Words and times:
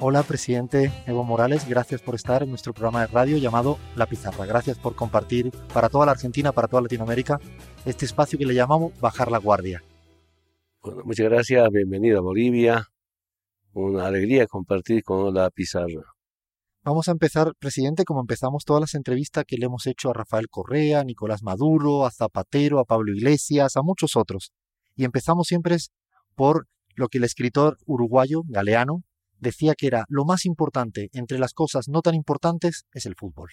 Hola, 0.00 0.22
presidente 0.22 0.92
Evo 1.06 1.24
Morales, 1.24 1.68
gracias 1.68 2.00
por 2.00 2.14
estar 2.14 2.44
en 2.44 2.50
nuestro 2.50 2.72
programa 2.72 3.00
de 3.00 3.08
radio 3.08 3.36
llamado 3.36 3.78
La 3.96 4.06
Pizarra. 4.06 4.46
Gracias 4.46 4.78
por 4.78 4.94
compartir 4.94 5.50
para 5.74 5.88
toda 5.88 6.06
la 6.06 6.12
Argentina, 6.12 6.52
para 6.52 6.68
toda 6.68 6.82
Latinoamérica, 6.82 7.40
este 7.84 8.04
espacio 8.04 8.38
que 8.38 8.46
le 8.46 8.54
llamamos 8.54 8.92
Bajar 9.00 9.28
la 9.28 9.38
Guardia. 9.38 9.82
Bueno, 10.80 11.02
muchas 11.04 11.28
gracias, 11.28 11.68
bienvenido 11.72 12.18
a 12.18 12.22
Bolivia. 12.22 12.86
Una 13.72 14.06
alegría 14.06 14.46
compartir 14.46 15.02
con 15.02 15.34
La 15.34 15.50
Pizarra. 15.50 16.14
Vamos 16.84 17.08
a 17.08 17.10
empezar, 17.10 17.54
presidente, 17.58 18.04
como 18.04 18.20
empezamos 18.20 18.64
todas 18.64 18.80
las 18.80 18.94
entrevistas 18.94 19.44
que 19.48 19.56
le 19.56 19.66
hemos 19.66 19.88
hecho 19.88 20.10
a 20.10 20.14
Rafael 20.14 20.48
Correa, 20.48 21.00
a 21.00 21.04
Nicolás 21.04 21.42
Maduro, 21.42 22.06
a 22.06 22.12
Zapatero, 22.12 22.78
a 22.78 22.84
Pablo 22.84 23.12
Iglesias, 23.12 23.76
a 23.76 23.82
muchos 23.82 24.14
otros. 24.14 24.52
Y 24.94 25.02
empezamos 25.02 25.48
siempre 25.48 25.76
por 26.36 26.68
lo 26.94 27.08
que 27.08 27.18
el 27.18 27.24
escritor 27.24 27.78
uruguayo, 27.84 28.42
Galeano, 28.46 29.02
decía 29.38 29.74
que 29.74 29.86
era 29.86 30.04
lo 30.08 30.24
más 30.24 30.44
importante 30.44 31.10
entre 31.12 31.38
las 31.38 31.52
cosas 31.52 31.88
no 31.88 32.02
tan 32.02 32.14
importantes 32.14 32.86
es 32.92 33.06
el 33.06 33.14
fútbol. 33.14 33.50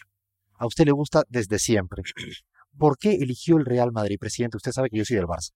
A 0.57 0.65
usted 0.65 0.85
le 0.85 0.91
gusta 0.91 1.23
desde 1.29 1.59
siempre. 1.59 2.03
¿Por 2.77 2.97
qué 2.97 3.13
eligió 3.13 3.57
el 3.57 3.65
Real 3.65 3.91
Madrid, 3.91 4.17
presidente? 4.19 4.57
Usted 4.57 4.71
sabe 4.71 4.89
que 4.89 4.97
yo 4.97 5.05
soy 5.05 5.17
del 5.17 5.25
Barça. 5.25 5.51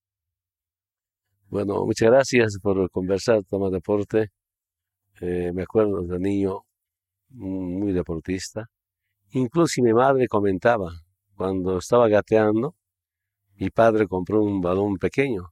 Bueno, 1.48 1.86
muchas 1.86 2.09
gracias 2.09 2.58
por 2.62 2.89
conversar, 2.92 3.44
Tomás 3.44 3.72
Deporte. 3.72 4.30
Eh, 5.20 5.52
me 5.54 5.64
acuerdo 5.64 6.02
de 6.04 6.20
niño 6.20 6.61
muy 7.30 7.92
deportista. 7.92 8.70
Incluso 9.32 9.82
mi 9.82 9.94
madre 9.94 10.28
comentaba, 10.28 10.92
cuando 11.36 11.80
estaba 11.80 12.08
gateando, 12.08 12.76
mi 13.56 13.70
padre 13.70 14.08
compró 14.08 14.42
un 14.42 14.61
balón 14.61 14.98
pequeño 14.98 15.50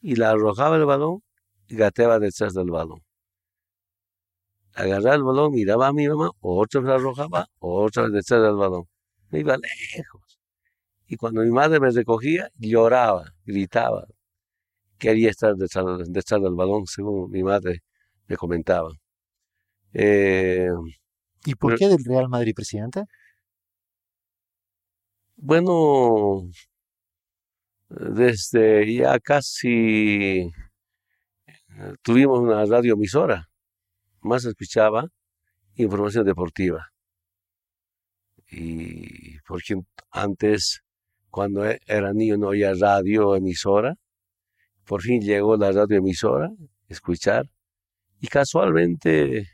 y 0.00 0.16
la 0.16 0.30
arrojaba 0.30 0.76
el 0.76 0.84
balón 0.84 1.22
y 1.68 1.76
gateaba 1.76 2.18
detrás 2.18 2.52
del 2.52 2.70
balón 2.70 3.05
agarraba 4.76 5.16
el 5.16 5.22
balón, 5.24 5.52
miraba 5.52 5.88
a 5.88 5.92
mi 5.92 6.06
mamá, 6.06 6.30
otra 6.40 6.80
vez 6.80 6.90
arrojaba, 6.90 7.48
otra 7.58 8.04
vez 8.04 8.12
detrás 8.12 8.42
del 8.42 8.56
balón. 8.56 8.84
Me 9.30 9.40
iba 9.40 9.56
lejos. 9.56 10.38
Y 11.08 11.16
cuando 11.16 11.42
mi 11.42 11.50
madre 11.50 11.80
me 11.80 11.90
recogía, 11.90 12.50
lloraba, 12.56 13.32
gritaba. 13.44 14.06
Quería 14.98 15.30
estar 15.30 15.54
detrás, 15.56 16.42
del 16.42 16.54
balón, 16.54 16.86
según 16.86 17.30
mi 17.30 17.42
madre 17.42 17.82
me 18.28 18.36
comentaba. 18.36 18.90
Eh, 19.94 20.68
¿Y 21.44 21.54
por 21.54 21.78
qué 21.78 21.88
del 21.88 22.04
Real 22.04 22.28
Madrid, 22.28 22.54
presidente? 22.54 23.04
Bueno, 25.36 26.48
desde 27.88 28.94
ya 28.94 29.18
casi 29.20 30.50
eh, 31.46 31.94
tuvimos 32.02 32.40
una 32.40 32.64
radioemisora 32.64 33.48
más 34.26 34.44
escuchaba 34.44 35.08
información 35.76 36.24
deportiva. 36.24 36.88
Y 38.50 39.38
porque 39.40 39.76
antes, 40.10 40.82
cuando 41.30 41.66
e, 41.68 41.80
era 41.86 42.12
niño, 42.12 42.36
no 42.36 42.48
había 42.48 42.74
radio 42.74 43.36
emisora. 43.36 43.94
Por 44.84 45.02
fin 45.02 45.20
llegó 45.20 45.56
la 45.56 45.72
radio 45.72 45.98
emisora, 45.98 46.50
escuchar. 46.88 47.46
Y 48.20 48.28
casualmente 48.28 49.46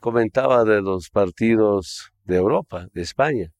comentaba 0.00 0.64
de 0.64 0.82
los 0.82 1.10
partidos 1.10 2.12
de 2.24 2.36
Europa, 2.36 2.86
de 2.92 3.02
España. 3.02 3.50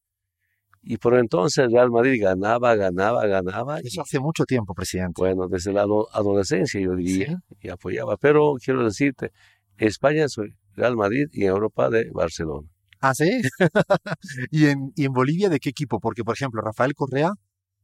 Y 0.89 0.99
por 0.99 1.15
entonces 1.19 1.73
Real 1.73 1.91
Madrid 1.91 2.23
ganaba, 2.23 2.77
ganaba, 2.77 3.27
ganaba. 3.27 3.81
Eso 3.81 4.03
hace 4.03 4.21
mucho 4.21 4.45
tiempo, 4.45 4.73
presidente. 4.73 5.15
Bueno, 5.17 5.49
desde 5.49 5.73
la 5.73 5.83
adolescencia 5.83 6.81
yo 6.81 6.95
diría, 6.95 7.41
y 7.61 7.69
apoyaba. 7.71 8.17
Pero 8.17 8.55
quiero 8.65 8.85
decirte, 8.85 9.33
España 9.79 10.25
es 10.25 10.37
Real 10.75 10.97
Madrid 10.97 11.27
y 11.33 11.45
Europa 11.45 11.91
de 11.91 12.11
Barcelona. 12.13 12.69
Ah, 13.01 13.15
sí. 13.15 13.43
¿Y, 14.51 14.67
en, 14.67 14.93
¿Y 14.97 15.05
en 15.05 15.13
Bolivia 15.13 15.49
de 15.49 15.61
qué 15.61 15.71
equipo? 15.71 16.01
Porque, 16.01 16.25
por 16.25 16.35
ejemplo, 16.35 16.63
Rafael 16.63 16.95
Correa 16.95 17.33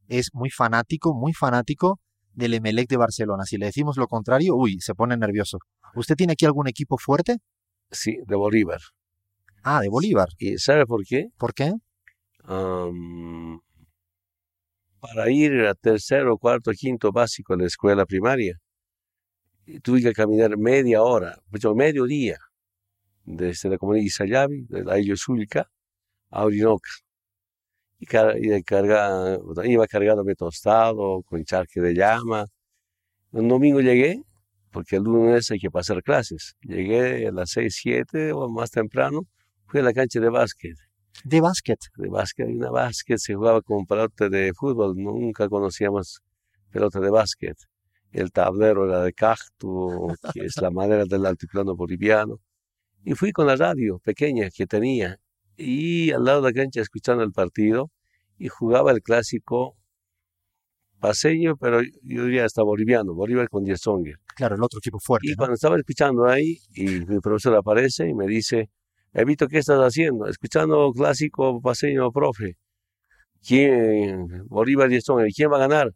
es 0.07 0.29
muy 0.33 0.49
fanático, 0.49 1.13
muy 1.13 1.33
fanático 1.33 1.99
del 2.33 2.55
Emelec 2.55 2.89
de 2.89 2.97
Barcelona. 2.97 3.43
Si 3.45 3.57
le 3.57 3.67
decimos 3.67 3.97
lo 3.97 4.07
contrario, 4.07 4.55
uy, 4.55 4.79
se 4.79 4.95
pone 4.95 5.15
nervioso. 5.17 5.59
¿Usted 5.95 6.15
tiene 6.15 6.33
aquí 6.33 6.45
algún 6.45 6.67
equipo 6.67 6.97
fuerte? 6.97 7.37
Sí, 7.91 8.17
de 8.25 8.35
Bolívar. 8.35 8.79
Ah, 9.63 9.81
de 9.81 9.89
Bolívar. 9.89 10.29
¿Y 10.37 10.57
sabe 10.57 10.85
por 10.85 11.03
qué? 11.05 11.27
¿Por 11.37 11.53
qué? 11.53 11.73
para 15.03 15.29
ir 15.29 15.65
a 15.65 15.73
tercero, 15.75 16.37
cuarto, 16.37 16.71
quinto 16.71 17.11
básico 17.11 17.53
en 17.53 17.61
la 17.61 17.67
escuela 17.67 18.05
primaria, 18.05 18.57
tuve 19.81 20.01
que 20.01 20.13
caminar 20.13 20.57
media 20.57 21.01
hora, 21.01 21.37
pues, 21.49 21.63
medio 21.75 22.05
día, 22.05 22.37
desde 23.25 23.69
la 23.69 23.77
comunidad 23.77 24.03
de 24.03 24.07
Isayabi, 24.07 24.65
de 24.69 24.83
la 24.83 24.99
Isla 24.99 25.15
Zulca, 25.17 25.69
a 26.29 26.45
Orinoca. 26.45 26.89
Y, 27.99 28.05
carga, 28.05 29.39
iba 29.63 29.87
cargándome 29.87 30.35
tostado, 30.35 31.23
con 31.23 31.43
charque 31.45 31.79
de 31.79 31.93
llama. 31.93 32.45
Un 33.31 33.47
domingo 33.47 33.79
llegué, 33.79 34.21
porque 34.71 34.97
el 34.97 35.03
lunes 35.03 35.49
hay 35.51 35.59
que 35.59 35.71
pasar 35.71 36.03
clases. 36.03 36.55
Llegué 36.61 37.27
a 37.27 37.31
las 37.31 37.51
6, 37.51 37.73
7 37.81 38.33
o 38.33 38.49
más 38.49 38.71
temprano, 38.71 39.21
fui 39.67 39.79
a 39.79 39.83
la 39.83 39.93
cancha 39.93 40.19
de 40.19 40.29
básquet. 40.29 40.75
¿De 41.23 41.39
básquet? 41.39 41.79
De 41.95 42.09
básquet, 42.09 42.47
una 42.47 42.71
básquet, 42.71 43.19
se 43.19 43.35
jugaba 43.35 43.61
con 43.61 43.85
pelota 43.85 44.27
de 44.29 44.51
fútbol, 44.53 44.95
nunca 44.97 45.47
conocíamos 45.47 46.21
pelota 46.71 46.99
de 46.99 47.09
básquet 47.09 47.55
el 48.13 48.31
tablero 48.31 48.85
era 48.85 49.03
de 49.03 49.13
cacto, 49.13 50.07
que 50.33 50.45
es 50.45 50.61
la 50.61 50.69
madera 50.69 51.05
del 51.05 51.25
altiplano 51.25 51.75
boliviano. 51.75 52.39
Y 53.03 53.15
fui 53.15 53.31
con 53.31 53.47
la 53.47 53.55
radio 53.55 53.99
pequeña 53.99 54.49
que 54.55 54.65
tenía 54.65 55.19
y 55.57 56.11
al 56.11 56.23
lado 56.23 56.41
de 56.41 56.51
la 56.51 56.53
cancha 56.53 56.81
escuchando 56.81 57.23
el 57.23 57.31
partido 57.31 57.91
y 58.37 58.47
jugaba 58.47 58.91
el 58.91 59.01
clásico 59.01 59.75
paseño, 60.99 61.57
pero 61.57 61.81
yo 61.81 62.25
diría 62.25 62.45
hasta 62.45 62.63
boliviano, 62.63 63.13
Bolívar 63.13 63.49
con 63.49 63.65
Diesonger. 63.65 64.15
Claro, 64.35 64.55
el 64.55 64.63
otro 64.63 64.79
equipo 64.79 64.99
fuerte. 64.99 65.27
Y 65.29 65.35
cuando 65.35 65.55
estaba 65.55 65.77
escuchando 65.77 66.25
ahí, 66.25 66.59
y 66.73 66.85
mi 67.05 67.19
profesor 67.19 67.55
aparece 67.55 68.07
y 68.07 68.13
me 68.13 68.25
dice, 68.25 68.69
Evito, 69.11 69.47
¿qué 69.47 69.57
estás 69.57 69.79
haciendo? 69.79 70.27
Escuchando 70.27 70.91
clásico 70.93 71.59
paseño, 71.61 72.09
profe. 72.11 72.57
¿Quién? 73.45 74.47
Bolívar 74.47 74.87
Diesonger, 74.87 75.27
¿quién 75.35 75.51
va 75.51 75.57
a 75.57 75.67
ganar? 75.67 75.93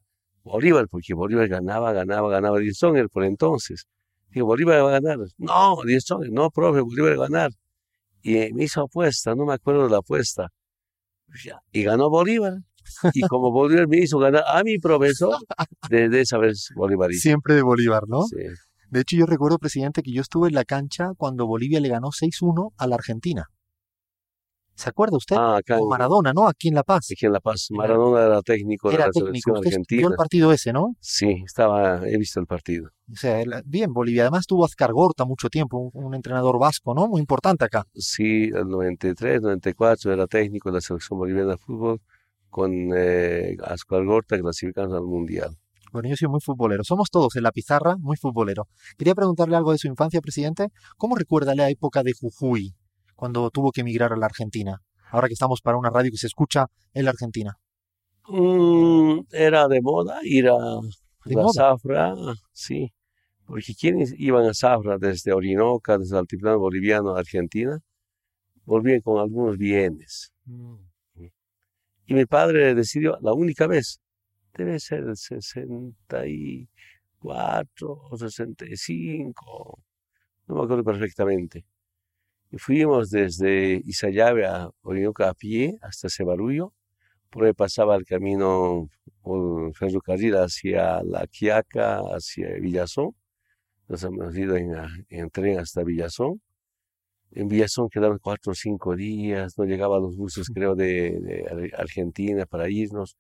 Bolívar, 0.48 0.88
porque 0.90 1.14
Bolívar 1.14 1.48
ganaba, 1.48 1.94
ganaba, 1.94 2.30
ganaba 2.30 2.58
Songer 2.74 3.10
por 3.10 3.24
entonces. 3.24 3.86
Dije, 4.30 4.42
Bolívar 4.42 4.84
va 4.84 4.90
a 4.90 5.00
ganar. 5.00 5.18
No, 5.38 5.78
Songer, 6.00 6.32
no, 6.32 6.50
profe, 6.50 6.82
Bolívar 6.82 7.20
va 7.20 7.26
a 7.26 7.30
ganar. 7.30 7.52
Y 8.22 8.52
me 8.54 8.64
hizo 8.66 8.82
apuesta, 8.82 9.36
no 9.36 9.46
me 9.46 9.54
acuerdo 9.54 9.84
de 9.84 9.90
la 9.90 9.98
apuesta. 9.98 10.50
Y 11.72 11.84
ganó 11.84 12.10
Bolívar. 12.10 12.54
Y 13.14 13.22
como 13.22 13.52
Bolívar 13.52 13.88
me 13.88 13.98
hizo 13.98 14.18
ganar 14.18 14.44
a 14.48 14.64
mi 14.64 14.80
profesor, 14.80 15.38
desde 15.90 16.22
esa 16.22 16.38
vez 16.38 16.70
Bolívar. 16.76 17.12
Siempre 17.12 17.54
de 17.54 17.62
Bolívar, 17.62 18.04
¿no? 18.08 18.24
Sí. 18.24 18.38
De 18.90 19.02
hecho, 19.02 19.18
yo 19.18 19.26
recuerdo, 19.26 19.60
presidente, 19.60 20.02
que 20.02 20.14
yo 20.14 20.22
estuve 20.22 20.48
en 20.48 20.56
la 20.56 20.64
cancha 20.64 21.12
cuando 21.18 21.46
Bolivia 21.46 21.82
le 21.82 21.90
ganó 21.90 22.12
6-1 22.12 22.72
a 22.78 22.88
la 22.88 22.96
Argentina. 22.96 23.50
¿Se 24.78 24.90
acuerda 24.90 25.18
usted? 25.18 25.36
Ah, 25.36 25.58
acá 25.58 25.80
Maradona, 25.90 26.34
¿no? 26.34 26.48
Aquí 26.48 26.68
en 26.68 26.76
La 26.76 26.84
Paz. 26.84 27.08
Aquí 27.12 27.26
en 27.26 27.34
La 27.34 27.40
Paz. 27.40 27.70
Maradona 27.72 28.24
era 28.24 28.42
técnico 28.44 28.92
de 28.92 29.00
la 29.00 29.10
técnico. 29.10 29.26
selección 29.26 29.58
argentina. 29.58 30.00
Vio 30.02 30.10
el 30.10 30.16
partido 30.16 30.52
ese, 30.52 30.72
¿no? 30.72 30.96
Sí, 31.00 31.42
estaba, 31.44 32.08
he 32.08 32.16
visto 32.20 32.40
el 32.40 32.46
partido. 32.46 32.92
O 33.12 33.16
sea, 33.16 33.44
bien, 33.66 33.92
Bolivia. 33.92 34.22
Además 34.22 34.46
tuvo 34.46 34.66
Azcar 34.66 34.94
Gorta 34.94 35.26
mucho 35.26 35.50
tiempo, 35.50 35.90
un, 35.92 36.14
entrenador 36.14 36.60
vasco, 36.60 36.94
¿no? 36.94 37.08
Muy 37.08 37.20
importante 37.20 37.66
acá. 37.66 37.88
Sí, 37.96 38.52
el 38.54 38.68
93, 38.68 39.42
94 39.42 40.14
era 40.14 40.28
técnico 40.28 40.70
de 40.70 40.76
la 40.76 40.82
selección 40.82 41.18
boliviana 41.18 41.54
de 41.54 41.58
fútbol 41.58 42.00
con 42.52 42.92
eh, 42.96 43.58
Azcar 43.64 44.06
Gorta 44.06 44.40
clasificando 44.40 44.96
al 44.96 45.06
Mundial. 45.06 45.58
Bueno, 45.92 46.08
yo 46.10 46.16
soy 46.16 46.28
muy 46.28 46.40
futbolero. 46.40 46.84
Somos 46.84 47.10
todos 47.10 47.36
en 47.36 47.42
la 47.42 47.52
pizarra 47.52 47.98
muy 47.98 48.16
futbolero. 48.16 48.68
Quería 48.96 49.16
preguntarle 49.16 49.56
algo 49.56 49.72
de 49.72 49.80
su 49.80 49.88
infancia, 49.88 50.22
presidente. 50.22 50.68
¿Cómo 50.98 51.16
recuerda 51.16 51.56
la 51.56 51.68
época 51.72 52.04
de 52.04 52.14
Jujuy? 52.14 52.76
Cuando 53.18 53.50
tuvo 53.50 53.72
que 53.72 53.82
emigrar 53.82 54.14
a 54.14 54.16
la 54.16 54.28
Argentina? 54.28 54.80
Ahora 55.12 55.28
que 55.28 55.34
estamos 55.34 55.60
para 55.62 55.78
una 55.78 55.90
radio 55.90 56.12
que 56.12 56.18
se 56.18 56.28
escucha 56.28 56.68
en 56.94 57.04
la 57.04 57.12
Argentina. 57.12 57.58
Mm, 58.30 59.20
era 59.32 59.68
de 59.68 59.82
moda 59.82 60.20
ir 60.24 60.48
a 60.48 60.80
la 61.26 61.48
zafra, 61.54 62.14
sí. 62.54 62.94
Porque 63.46 63.74
quienes 63.74 64.14
iban 64.18 64.46
a 64.46 64.54
Zafra 64.54 64.98
desde 64.98 65.34
Orinoca, 65.34 65.98
desde 65.98 66.16
el 66.16 66.20
altiplano 66.20 66.60
boliviano 66.60 67.16
a 67.16 67.20
Argentina, 67.20 67.80
volvían 68.66 69.02
con 69.02 69.20
algunos 69.20 69.58
bienes. 69.58 70.32
Mm. 70.46 70.76
Y 72.08 72.14
mi 72.14 72.26
padre 72.26 72.76
decidió, 72.76 73.18
la 73.22 73.34
única 73.34 73.68
vez, 73.68 74.02
debe 74.54 74.80
ser 74.80 75.04
el 75.06 75.16
64 75.16 78.02
o 78.12 78.18
65, 78.18 79.80
no 80.48 80.56
me 80.56 80.64
acuerdo 80.64 80.84
perfectamente. 80.84 81.66
Y 82.52 82.58
fuimos 82.58 83.10
desde 83.10 83.82
Isayave 83.86 84.46
a 84.46 84.70
Orinoca 84.82 85.30
a 85.30 85.34
pie 85.34 85.78
hasta 85.82 86.10
Cebarullo, 86.10 86.74
por 87.30 87.46
ahí 87.46 87.54
pasaba 87.54 87.96
el 87.96 88.06
camino 88.06 88.90
por 89.22 89.74
ferrocarril 89.76 90.36
hacia 90.38 91.04
La 91.04 91.28
Quiaca, 91.28 92.00
hacia 92.16 92.54
Villazón. 92.60 93.12
Nos 93.90 94.04
hemos 94.04 94.36
ido 94.36 94.56
en, 94.56 94.74
en 95.10 95.30
tren 95.30 95.60
hasta 95.60 95.84
Villazón. 95.84 96.42
En 97.32 97.50
Villazón 97.50 97.90
quedaban 97.90 98.20
cuatro 98.20 98.54
o 98.54 98.56
cinco 98.56 98.96
días, 98.96 99.58
no 99.58 99.66
llegaban 99.66 100.02
los 100.02 100.16
buses, 100.16 100.48
creo, 100.54 100.76
de, 100.76 101.20
de 101.20 101.72
Argentina 101.78 102.46
para 102.46 102.70
irnos. 102.70 103.18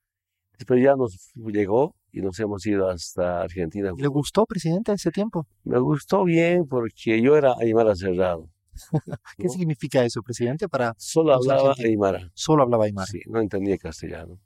Después 0.57 0.81
ya 0.81 0.95
nos 0.95 1.31
llegó 1.35 1.93
y 2.11 2.21
nos 2.21 2.39
hemos 2.39 2.65
ido 2.65 2.89
hasta 2.89 3.41
Argentina. 3.41 3.91
¿Le 3.95 4.07
gustó, 4.07 4.45
presidente, 4.45 4.93
ese 4.93 5.11
tiempo? 5.11 5.45
Me 5.63 5.79
gustó 5.79 6.23
bien 6.23 6.65
porque 6.67 7.21
yo 7.21 7.35
era 7.35 7.53
Aymara 7.59 7.95
cerrado. 7.95 8.49
¿Qué 9.37 9.49
significa 9.49 10.03
eso, 10.03 10.21
presidente? 10.21 10.67
Para 10.69 10.93
Solo 10.97 11.33
hablaba. 11.33 11.73
Aymara. 11.77 12.31
solo 12.33 12.63
hablaba 12.63 12.85
Aymara. 12.85 13.07
Sí, 13.07 13.21
no 13.27 13.39
entendía 13.39 13.77
castellano. 13.77 14.39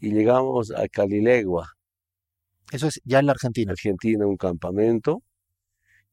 Y 0.00 0.12
llegamos 0.12 0.70
a 0.70 0.86
Calilegua, 0.88 1.72
Eso 2.70 2.86
es 2.86 3.00
ya 3.04 3.18
en 3.18 3.26
la 3.26 3.32
Argentina. 3.32 3.72
Argentina, 3.72 4.26
un 4.26 4.36
campamento, 4.36 5.22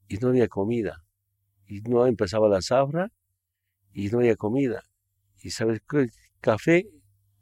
y 0.07 0.17
no 0.17 0.29
había 0.29 0.47
comida. 0.47 1.03
Y 1.67 1.81
no 1.81 2.05
empezaba 2.07 2.47
la 2.49 2.61
zafra, 2.61 3.09
y 3.93 4.09
no 4.09 4.19
había 4.19 4.35
comida. 4.35 4.81
Y 5.43 5.51
sabes 5.51 5.81
qué? 5.89 6.07
Café 6.41 6.85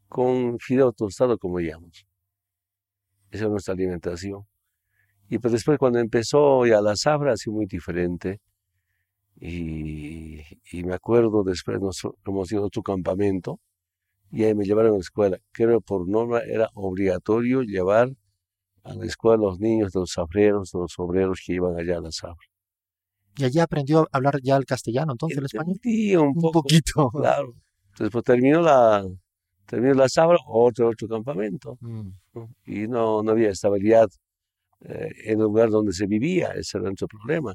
con 0.08 0.60
fideo 0.60 0.92
tostado, 0.92 1.38
como 1.38 1.60
llamamos. 1.60 2.06
Esa 3.32 3.46
es 3.46 3.50
nuestra 3.50 3.74
alimentación. 3.74 4.46
Y 5.30 5.40
pues 5.40 5.54
después 5.54 5.80
cuando 5.80 6.00
empezó 6.00 6.66
ya 6.66 6.82
la 6.82 6.96
zafra, 6.96 7.34
ha 7.34 7.38
sido 7.38 7.56
muy 7.56 7.66
diferente. 7.66 8.40
Y, 9.46 10.42
y 10.72 10.84
me 10.86 10.94
acuerdo 10.94 11.44
después 11.44 11.82
nos 11.82 12.02
hemos 12.26 12.50
ido 12.52 12.64
a 12.64 12.68
otro 12.68 12.82
campamento 12.82 13.60
y 14.32 14.46
ahí 14.46 14.56
me 14.56 14.64
llevaron 14.64 14.94
a 14.94 14.96
la 14.96 15.02
escuela. 15.02 15.38
Creo 15.52 15.80
que 15.80 15.86
por 15.86 16.08
norma 16.08 16.40
era 16.40 16.70
obligatorio 16.76 17.62
llevar 17.62 18.10
a 18.84 18.94
la 18.94 19.06
escuela 19.06 19.36
a 19.36 19.50
los 19.50 19.60
niños 19.60 19.92
de 19.92 20.00
los 20.00 20.14
zafreros, 20.14 20.72
de 20.72 20.80
los 20.80 20.98
obreros 20.98 21.42
que 21.46 21.54
iban 21.56 21.78
allá 21.78 21.98
a 21.98 22.02
la 22.02 22.12
zafra. 22.12 22.48
Y 23.38 23.44
allí 23.44 23.60
aprendió 23.60 24.04
a 24.04 24.08
hablar 24.18 24.40
ya 24.42 24.56
el 24.56 24.66
castellano, 24.66 25.12
entonces 25.12 25.38
el 25.38 25.46
español. 25.46 25.76
Entendía 25.76 26.22
un 26.22 26.34
poquito. 26.34 27.10
claro. 27.12 27.54
Después 28.00 28.24
terminó 28.24 28.62
la, 28.62 29.06
terminó 29.66 29.94
la 29.94 30.08
zafra, 30.08 30.38
otro, 30.48 30.90
otro 30.90 31.08
campamento. 31.08 31.78
Mm. 31.82 32.10
Y 32.66 32.88
no, 32.88 33.22
no 33.22 33.32
había 33.32 33.50
estabilidad 33.50 34.08
eh, 34.82 35.12
en 35.26 35.40
el 35.40 35.46
lugar 35.46 35.70
donde 35.70 35.92
se 35.92 36.08
vivía, 36.08 36.54
ese 36.54 36.78
era 36.78 36.86
nuestro 36.86 37.08
problema. 37.08 37.54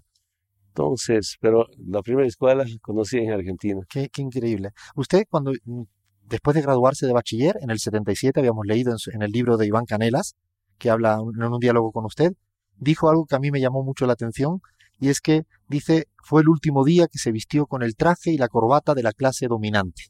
Entonces, 0.69 1.37
pero 1.41 1.67
la 1.79 2.03
primera 2.03 2.27
escuela 2.29 2.65
conocí 2.83 3.19
en 3.19 3.33
Argentina. 3.33 3.81
Qué, 3.89 4.09
qué 4.11 4.23
increíble. 4.23 4.71
Usted, 4.95 5.25
cuando 5.29 5.53
mm, 5.65 5.83
después 6.29 6.55
de 6.55 6.63
graduarse 6.63 7.07
de 7.07 7.13
bachiller, 7.13 7.57
en 7.61 7.71
el 7.71 7.79
77, 7.81 8.41
habíamos 8.41 8.65
leído 8.67 8.93
en, 8.93 8.99
su- 8.99 9.11
en 9.11 9.23
el 9.23 9.31
libro 9.33 9.57
de 9.57 9.67
Iván 9.67 9.87
Canelas, 9.87 10.35
que 10.79 10.91
habla 10.91 11.15
en 11.15 11.43
un 11.43 11.59
diálogo 11.59 11.91
con 11.93 12.05
usted, 12.05 12.33
dijo 12.77 13.09
algo 13.11 13.27
que 13.27 13.35
a 13.37 13.41
mí 13.41 13.51
me 13.51 13.61
llamó 13.61 13.83
mucho 13.83 14.07
la 14.07 14.13
atención, 14.13 14.61
y 15.01 15.09
es 15.09 15.21
que 15.21 15.43
dice, 15.69 16.07
fue 16.25 16.43
el 16.43 16.49
último 16.49 16.85
día 16.85 17.07
que 17.09 17.19
se 17.19 17.33
vistió 17.33 17.67
con 17.67 17.83
el 17.83 17.97
traje 17.97 18.31
y 18.31 18.39
la 18.39 18.49
corbata 18.49 18.95
de 18.95 19.03
la 19.03 19.13
clase 19.13 19.47
dominante. 19.49 20.05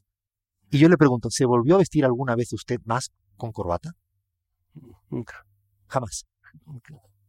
Y 0.71 0.79
yo 0.79 0.89
le 0.89 0.97
pregunto, 0.97 1.29
¿se 1.31 1.45
volvió 1.45 1.75
a 1.75 1.79
vestir 1.79 2.05
alguna 2.05 2.35
vez 2.35 2.53
usted 2.53 2.79
más 2.85 3.11
con 3.37 3.51
corbata? 3.51 3.91
Nunca. 5.09 5.45
Jamás. 5.87 6.25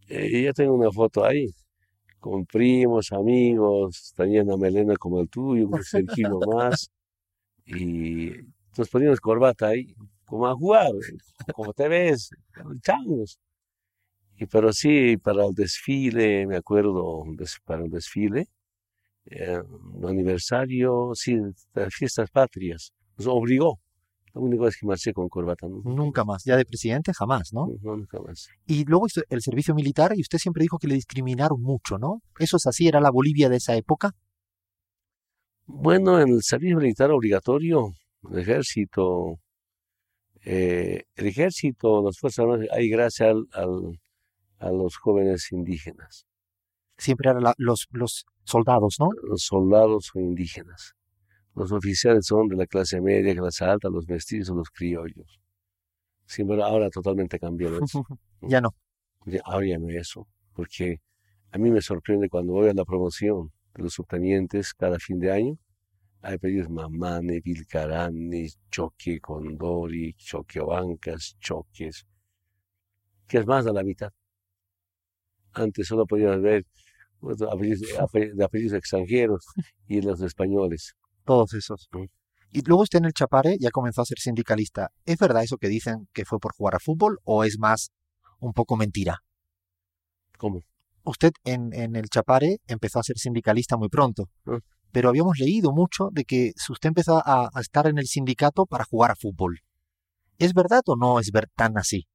Eh, 0.08 0.42
yo 0.44 0.52
tengo 0.52 0.74
una 0.74 0.90
foto 0.90 1.24
ahí, 1.24 1.46
con 2.20 2.46
primos, 2.46 3.12
amigos, 3.12 4.12
tenía 4.16 4.42
una 4.42 4.56
melena 4.56 4.96
como 4.96 5.20
el 5.20 5.28
tuyo, 5.28 5.68
un 5.68 5.82
cerquillo 5.82 6.38
más, 6.40 6.90
y 7.66 8.30
nos 8.76 8.88
poníamos 8.88 9.20
corbata 9.20 9.68
ahí, 9.68 9.94
como 10.26 10.46
a 10.46 10.54
jugar, 10.54 10.92
como 11.54 11.72
te 11.72 11.88
ves, 11.88 12.30
changos. 12.82 13.38
Y 14.36 14.46
pero 14.46 14.72
sí, 14.72 15.16
para 15.16 15.46
el 15.46 15.54
desfile, 15.54 16.46
me 16.46 16.56
acuerdo, 16.56 17.24
para 17.64 17.84
el 17.84 17.90
desfile, 17.90 18.46
eh, 19.26 19.62
aniversario, 20.06 21.12
sí, 21.14 21.38
las 21.74 21.94
fiestas 21.94 22.30
patrias, 22.30 22.92
nos 23.16 23.26
obligó. 23.26 23.80
La 24.34 24.40
única 24.40 24.64
vez 24.64 24.76
que 24.78 24.86
marché 24.86 25.12
con 25.12 25.28
corbata, 25.28 25.66
no, 25.68 25.80
Nunca 25.84 26.24
más. 26.24 26.44
Ya 26.44 26.56
de 26.56 26.64
presidente, 26.64 27.12
jamás, 27.12 27.52
¿no? 27.52 27.66
no, 27.82 27.96
nunca 27.96 28.20
más. 28.20 28.48
Y 28.66 28.84
luego 28.84 29.06
hizo 29.06 29.22
el 29.28 29.42
servicio 29.42 29.74
militar 29.74 30.12
y 30.14 30.20
usted 30.20 30.38
siempre 30.38 30.62
dijo 30.62 30.78
que 30.78 30.86
le 30.88 30.94
discriminaron 30.94 31.60
mucho, 31.60 31.98
¿no? 31.98 32.22
¿Eso 32.38 32.56
es 32.56 32.66
así? 32.66 32.86
¿Era 32.88 33.00
la 33.00 33.10
Bolivia 33.10 33.48
de 33.48 33.56
esa 33.56 33.74
época? 33.74 34.14
Bueno, 35.66 36.20
en 36.20 36.28
el 36.28 36.42
servicio 36.42 36.76
militar 36.78 37.10
obligatorio, 37.10 37.92
el 38.30 38.38
ejército, 38.38 39.38
eh, 40.44 41.04
el 41.16 41.26
ejército, 41.26 42.02
las 42.04 42.18
Fuerzas 42.18 42.40
Armadas, 42.44 42.66
hay 42.72 42.88
gracias 42.88 43.28
al, 43.30 43.46
al- 43.52 44.00
a 44.58 44.70
los 44.70 44.96
jóvenes 44.96 45.50
indígenas. 45.52 46.26
Siempre 46.98 47.30
eran 47.30 47.42
la- 47.42 47.54
los, 47.56 47.86
los 47.90 48.26
soldados, 48.44 48.96
¿no? 48.98 49.08
Los 49.22 49.42
soldados 49.44 50.10
son 50.12 50.22
indígenas. 50.22 50.94
Los 51.60 51.72
oficiales 51.72 52.24
son 52.24 52.48
de 52.48 52.56
la 52.56 52.66
clase 52.66 53.02
media, 53.02 53.34
clase 53.34 53.64
alta, 53.66 53.90
los 53.90 54.08
mestizos, 54.08 54.56
los 54.56 54.70
criollos. 54.70 55.38
Sí, 56.24 56.42
pero 56.44 56.64
ahora 56.64 56.88
totalmente 56.88 57.38
cambió 57.38 57.68
eso. 57.84 58.02
ya 58.40 58.60
no. 58.62 58.74
Ahora 59.44 59.66
ya 59.66 59.78
no 59.78 59.90
es 59.90 59.96
eso, 59.96 60.26
porque 60.54 61.00
a 61.50 61.58
mí 61.58 61.70
me 61.70 61.82
sorprende 61.82 62.30
cuando 62.30 62.54
voy 62.54 62.70
a 62.70 62.72
la 62.72 62.84
promoción 62.86 63.52
de 63.74 63.82
los 63.82 63.92
subtenientes 63.92 64.72
cada 64.72 64.98
fin 64.98 65.18
de 65.20 65.32
año, 65.32 65.58
hay 66.22 66.38
pedidos 66.38 66.70
Mamane, 66.70 67.40
Vilcarani, 67.44 68.46
Choque, 68.70 69.20
Condori, 69.20 70.14
Choqueobancas, 70.14 71.36
Choques, 71.40 72.06
que 73.28 73.36
es 73.38 73.46
más 73.46 73.66
de 73.66 73.72
la 73.74 73.82
mitad. 73.82 74.10
Antes 75.52 75.86
solo 75.88 76.06
podías 76.06 76.40
ver 76.40 76.64
apellidos, 77.52 77.82
ape- 77.98 78.32
de 78.32 78.44
apellidos 78.44 78.78
extranjeros 78.78 79.44
y 79.88 80.00
los 80.00 80.22
españoles. 80.22 80.94
Todos 81.30 81.54
esos. 81.54 81.88
Y 82.50 82.62
luego 82.62 82.82
usted 82.82 82.98
en 82.98 83.04
el 83.04 83.12
Chapare 83.12 83.56
ya 83.60 83.70
comenzó 83.70 84.02
a 84.02 84.04
ser 84.04 84.18
sindicalista. 84.18 84.88
¿Es 85.04 85.16
verdad 85.16 85.44
eso 85.44 85.58
que 85.58 85.68
dicen 85.68 86.08
que 86.12 86.24
fue 86.24 86.40
por 86.40 86.52
jugar 86.56 86.74
a 86.74 86.80
fútbol 86.80 87.20
o 87.22 87.44
es 87.44 87.56
más 87.56 87.92
un 88.40 88.52
poco 88.52 88.76
mentira? 88.76 89.18
¿Cómo? 90.38 90.62
Usted 91.04 91.30
en, 91.44 91.72
en 91.72 91.94
el 91.94 92.08
Chapare 92.08 92.56
empezó 92.66 92.98
a 92.98 93.04
ser 93.04 93.16
sindicalista 93.16 93.76
muy 93.76 93.88
pronto, 93.88 94.24
Mm. 94.44 94.56
pero 94.90 95.08
habíamos 95.08 95.38
leído 95.38 95.70
mucho 95.70 96.08
de 96.10 96.24
que 96.24 96.50
usted 96.68 96.88
empezó 96.88 97.18
a, 97.24 97.48
a 97.54 97.60
estar 97.60 97.86
en 97.86 97.98
el 97.98 98.06
sindicato 98.08 98.66
para 98.66 98.82
jugar 98.84 99.12
a 99.12 99.14
fútbol. 99.14 99.60
¿Es 100.36 100.52
verdad 100.52 100.82
o 100.86 100.96
no 100.96 101.20
es 101.20 101.30
ver 101.30 101.46
tan 101.54 101.78
así? 101.78 102.08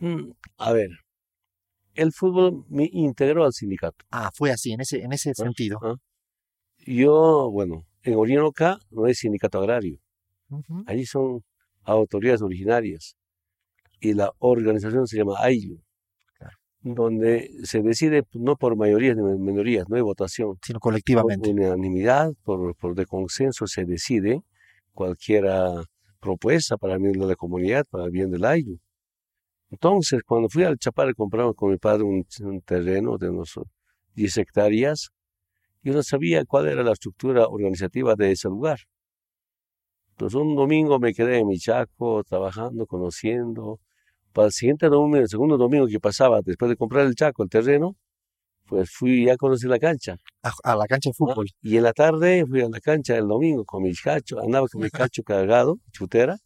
Mm, 0.00 0.30
A 0.56 0.72
ver, 0.72 0.88
el 1.96 2.12
fútbol 2.14 2.64
me 2.70 2.88
integró 2.90 3.44
al 3.44 3.52
sindicato. 3.52 4.06
Ah, 4.10 4.30
fue 4.34 4.50
así, 4.52 4.72
en 4.72 4.80
ese, 4.80 5.02
en 5.02 5.12
ese 5.12 5.34
sentido. 5.34 5.78
ah. 5.82 5.96
Yo, 6.86 7.50
bueno, 7.50 7.84
en 8.02 8.14
Orinoca 8.16 8.78
no 8.90 9.04
hay 9.04 9.14
sindicato 9.14 9.58
agrario. 9.58 9.98
Allí 10.86 11.04
son 11.06 11.42
autoridades 11.82 12.42
originarias 12.42 13.16
y 14.00 14.12
la 14.14 14.30
organización 14.38 15.06
se 15.06 15.16
llama 15.16 15.34
AILU, 15.38 15.80
Claro. 16.38 16.56
donde 16.82 17.50
se 17.64 17.80
decide 17.82 18.22
no 18.34 18.56
por 18.56 18.76
mayorías 18.76 19.16
ni 19.16 19.22
minorías, 19.22 19.88
no 19.88 19.96
hay 19.96 20.02
votación, 20.02 20.58
Sino 20.62 20.78
por 20.78 20.92
colectivamente. 20.92 21.50
unanimidad, 21.50 22.32
por, 22.44 22.76
por 22.76 22.94
de 22.94 23.06
consenso 23.06 23.66
se 23.66 23.84
decide 23.84 24.42
cualquier 24.92 25.46
propuesta 26.20 26.76
para 26.76 26.94
el 26.94 27.00
bien 27.00 27.12
de 27.12 27.26
la 27.26 27.34
comunidad, 27.36 27.84
para 27.90 28.04
el 28.04 28.10
bien 28.10 28.30
del 28.30 28.44
AILU. 28.44 28.78
Entonces, 29.70 30.22
cuando 30.24 30.48
fui 30.48 30.62
al 30.64 30.78
Chapare, 30.78 31.14
compramos 31.14 31.54
con 31.56 31.70
mi 31.70 31.78
padre 31.78 32.04
un, 32.04 32.24
un 32.42 32.60
terreno 32.60 33.18
de 33.18 33.30
unos 33.30 33.58
10 34.14 34.36
hectáreas, 34.38 35.10
yo 35.84 35.92
no 35.92 36.02
sabía 36.02 36.44
cuál 36.44 36.68
era 36.68 36.82
la 36.82 36.92
estructura 36.92 37.46
organizativa 37.46 38.14
de 38.16 38.32
ese 38.32 38.48
lugar. 38.48 38.80
Entonces 40.12 40.40
un 40.40 40.56
domingo 40.56 40.98
me 40.98 41.12
quedé 41.12 41.38
en 41.38 41.46
mi 41.46 41.58
Chaco 41.58 42.24
trabajando, 42.24 42.86
conociendo. 42.86 43.80
Para 44.32 44.46
el 44.46 44.52
siguiente 44.52 44.88
domingo, 44.88 45.18
el 45.18 45.28
segundo 45.28 45.56
domingo 45.56 45.86
que 45.86 46.00
pasaba, 46.00 46.40
después 46.42 46.68
de 46.68 46.76
comprar 46.76 47.06
el 47.06 47.14
Chaco, 47.14 47.42
el 47.44 47.50
terreno, 47.50 47.96
pues 48.66 48.90
fui 48.90 49.28
a 49.28 49.36
conocer 49.36 49.70
la 49.70 49.78
cancha. 49.78 50.16
A, 50.42 50.52
a 50.64 50.76
la 50.76 50.86
cancha 50.86 51.10
de 51.10 51.14
fútbol. 51.14 51.46
Y 51.62 51.76
en 51.76 51.82
la 51.82 51.92
tarde 51.92 52.44
fui 52.46 52.62
a 52.62 52.68
la 52.68 52.80
cancha 52.80 53.16
el 53.16 53.28
domingo 53.28 53.64
con 53.64 53.82
mi 53.82 53.94
cacho, 53.94 54.40
andaba 54.40 54.66
con 54.68 54.82
mi 54.82 54.90
cacho 54.90 55.22
cargado, 55.22 55.78
chutera, 55.92 56.38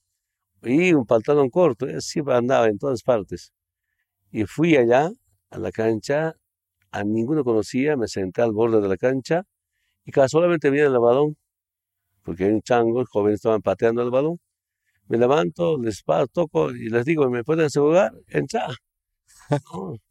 y 0.63 0.93
un 0.93 1.07
pantalón 1.07 1.51
corto, 1.51 1.87
así 1.87 2.21
andaba 2.27 2.67
en 2.67 2.79
todas 2.79 3.03
partes. 3.03 3.53
Y 4.31 4.45
fui 4.45 4.77
allá 4.77 5.11
a 5.51 5.59
la 5.59 5.71
cancha, 5.71 6.35
a 6.91 7.05
ninguno 7.05 7.45
conocía, 7.45 7.97
me 7.97 8.09
senté 8.09 8.43
al 8.43 8.53
borde 8.53 8.81
de 8.81 8.89
la 8.89 8.97
cancha 8.97 9.45
y 10.05 10.13
casualmente 10.13 10.71
viene 10.71 10.89
el 10.89 10.99
balón, 10.99 11.37
porque 12.23 12.45
hay 12.45 12.53
un 12.53 12.63
chango, 12.63 13.05
jóvenes 13.07 13.37
estaban 13.37 13.63
pateando 13.63 14.03
el 14.03 14.11
balón. 14.11 14.39
Me 15.09 15.17
levanto, 15.19 15.79
les 15.79 16.05
toco 16.33 16.71
y 16.71 16.91
les 16.91 17.05
digo, 17.05 17.29
¿me 17.31 17.45
pueden 17.45 17.69
jugar? 17.71 18.13
Entra. 18.29 18.69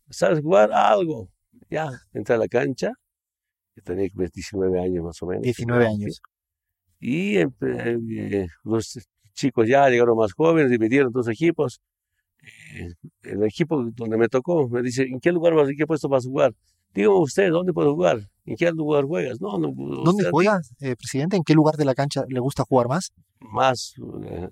¿Sabes 0.10 0.41
jugar? 0.41 0.72
Algo. 0.72 1.29
Ya, 1.69 1.89
entré 2.13 2.36
a 2.36 2.38
la 2.39 2.48
cancha. 2.48 2.91
Tenía 3.84 4.10
19 4.15 4.79
años 4.79 5.03
más 5.03 5.22
o 5.22 5.27
menos. 5.27 5.43
19 5.43 5.86
años. 5.86 6.22
Y 7.00 7.38
eh, 7.38 8.48
los 8.63 9.07
chicos 9.34 9.67
ya 9.67 9.88
llegaron 9.89 10.17
más 10.17 10.34
jóvenes, 10.34 10.72
dividieron 10.72 11.12
dos 11.12 11.27
equipos. 11.27 11.79
Eh, 12.44 12.94
el 13.24 13.44
equipo 13.44 13.84
donde 13.94 14.17
me 14.17 14.27
tocó 14.27 14.67
me 14.70 14.82
dice, 14.82 15.03
¿en 15.03 15.20
qué 15.20 15.32
lugar 15.32 15.53
vas, 15.53 15.70
en 15.70 15.75
qué 15.75 15.86
puesto 15.86 16.08
vas 16.08 16.25
a 16.25 16.29
jugar? 16.29 16.53
Digo, 16.94 17.20
usted, 17.20 17.51
¿dónde 17.51 17.74
puedo 17.74 17.94
jugar? 17.94 18.22
¿En 18.46 18.56
qué 18.56 18.72
lugar 18.72 19.06
juegas? 19.06 19.39
No, 19.41 19.58
no, 19.58 19.74
¿Dónde 20.03 20.29
juega, 20.32 20.62
eh, 20.79 20.96
presidente? 20.96 21.36
¿En 21.36 21.44
qué 21.44 21.53
lugar 21.53 21.75
de 21.75 21.86
la 21.86 21.94
cancha 21.94 22.24
le 22.27 22.39
gusta 22.39 22.63
jugar 22.63 22.88
más? 22.88 23.12
Más 23.39 23.94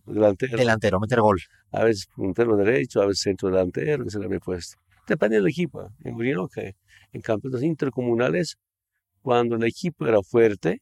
delantero. 0.06 0.58
Delantero, 0.58 1.00
meter 1.00 1.22
gol. 1.22 1.40
A 1.72 1.84
veces 1.86 2.08
puntero 2.14 2.56
derecho, 2.56 3.02
a 3.02 3.08
veces 3.08 3.22
centro 3.22 3.50
delantero, 3.50 4.06
ese 4.06 4.20
era 4.20 4.28
mi 4.28 4.40
puesto. 4.40 4.78
Depende 5.08 5.38
del 5.38 5.48
equipo. 5.48 5.90
En 6.04 6.18
que 6.54 6.76
en 7.14 7.22
campeonatos 7.22 7.64
intercomunales, 7.64 8.58
cuando 9.22 9.56
el 9.56 9.64
equipo 9.64 10.06
era 10.06 10.22
fuerte, 10.22 10.82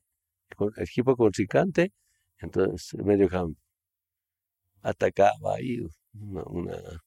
el 0.59 0.83
equipo 0.83 1.15
contrincante, 1.15 1.91
entonces 2.39 2.99
medio 3.03 3.29
campo. 3.29 3.59
Atacaba 4.81 5.55
ahí 5.55 5.79
una, 6.13 6.99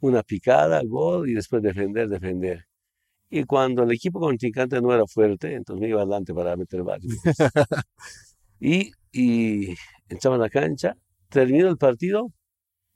una, 0.00 0.22
picada, 0.22 0.82
gol 0.84 1.28
y 1.28 1.34
después 1.34 1.62
defender, 1.62 2.08
defender. 2.08 2.64
Y 3.30 3.44
cuando 3.44 3.82
el 3.82 3.92
equipo 3.92 4.20
contrincante 4.20 4.80
no 4.80 4.92
era 4.94 5.04
fuerte, 5.06 5.54
entonces 5.54 5.80
me 5.80 5.88
iba 5.88 6.02
adelante 6.02 6.32
para 6.34 6.56
meter 6.56 6.82
varios. 6.82 7.14
y, 8.60 8.92
y 9.12 9.74
entraba 10.08 10.36
en 10.36 10.42
la 10.42 10.50
cancha, 10.50 10.96
terminó 11.28 11.68
el 11.68 11.76
partido, 11.76 12.32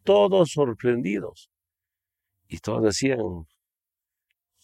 todos 0.04 0.50
sorprendidos. 0.50 1.50
Y 2.48 2.58
todos 2.58 2.82
decían, 2.82 3.18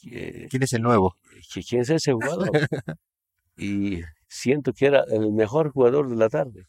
¿quién 0.00 0.62
es 0.62 0.73
el 0.73 0.82
nuevo? 0.82 1.16
¿Quién 1.52 1.82
es 1.82 1.90
ese 1.90 2.12
jugador? 2.12 2.50
y 3.56 4.00
siento 4.28 4.73
que 4.73 4.87
era 4.87 5.04
el 5.11 5.32
mejor 5.32 5.70
jugador 5.70 6.08
de 6.08 6.16
la 6.16 6.28
tarde. 6.28 6.66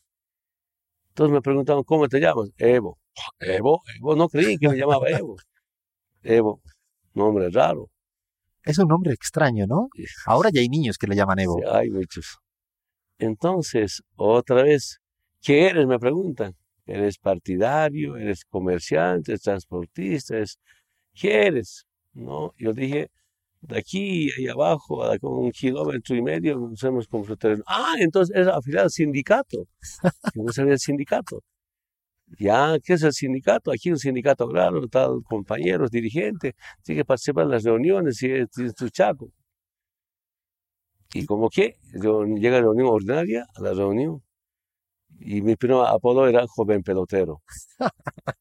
Entonces 1.16 1.34
me 1.34 1.42
preguntaban, 1.42 1.84
¿cómo 1.84 2.10
te 2.10 2.20
llamas? 2.20 2.50
Evo. 2.58 3.00
Evo, 3.40 3.82
Evo, 3.98 4.18
no 4.18 4.28
creí 4.28 4.58
que 4.58 4.68
me 4.68 4.76
llamaba 4.76 5.10
Evo. 5.10 5.38
Evo, 6.22 6.62
nombre 7.14 7.50
raro. 7.50 7.90
Es 8.66 8.80
un 8.80 8.90
nombre 8.90 9.14
extraño, 9.14 9.66
¿no? 9.66 9.88
Ahora 10.26 10.50
ya 10.54 10.60
hay 10.60 10.68
niños 10.68 10.98
que 10.98 11.08
le 11.08 11.16
llaman 11.16 11.40
Evo. 11.40 11.58
Sí, 11.58 11.64
hay 11.72 11.90
muchos. 11.90 12.40
Entonces, 13.18 14.04
otra 14.18 14.64
vez, 14.64 15.00
¿qué 15.42 15.68
eres? 15.68 15.88
Me 15.88 16.00
preguntan. 16.00 16.54
¿Eres 16.86 17.18
partidario? 17.18 18.18
¿Eres 18.18 18.44
comerciante? 18.44 19.32
¿Eres 19.32 19.44
transportista? 19.44 20.36
¿Qué 21.14 21.48
eres? 21.48 21.86
No, 22.12 22.54
yo 22.58 22.74
dije, 22.74 23.10
de 23.68 23.80
aquí 23.80 24.30
y 24.38 24.48
abajo, 24.48 25.04
a 25.04 25.18
un 25.22 25.52
kilómetro 25.52 26.16
y 26.16 26.22
medio, 26.22 26.58
nos 26.58 26.84
hemos 26.84 27.08
terreno. 27.38 27.64
Ah, 27.68 27.96
entonces 28.00 28.36
es 28.36 28.48
afiliado 28.48 28.86
al 28.86 28.92
sindicato. 28.92 29.68
Yo 30.36 30.44
no 30.44 30.52
sabía 30.52 30.74
el 30.74 30.80
sindicato. 30.80 31.42
Ya, 32.40 32.78
¿qué 32.84 32.94
es 32.94 33.04
el 33.04 33.14
sindicato? 33.14 33.72
Aquí 33.72 33.92
un 33.92 34.00
sindicato 34.00 34.48
claro, 34.48 34.88
tal 34.88 35.24
compañeros, 35.24 35.92
dirigentes, 35.92 36.54
tiene 36.84 37.02
que 37.02 37.06
participar 37.06 37.46
en 37.46 37.52
las 37.52 37.64
reuniones 37.64 38.22
y 38.24 38.32
es, 38.32 38.50
tu 38.76 38.90
chaco. 38.90 39.32
Y 41.14 41.26
como 41.26 41.50
que, 41.50 41.76
llega 41.94 42.58
a 42.58 42.60
la 42.60 42.62
reunión 42.62 42.88
ordinaria, 42.88 43.46
a 43.56 43.62
la 43.62 43.74
reunión, 43.74 44.22
y 45.20 45.42
mi 45.42 45.56
primer 45.56 45.86
apodo 45.88 46.28
era 46.28 46.46
joven 46.48 46.84
pelotero. 46.84 47.42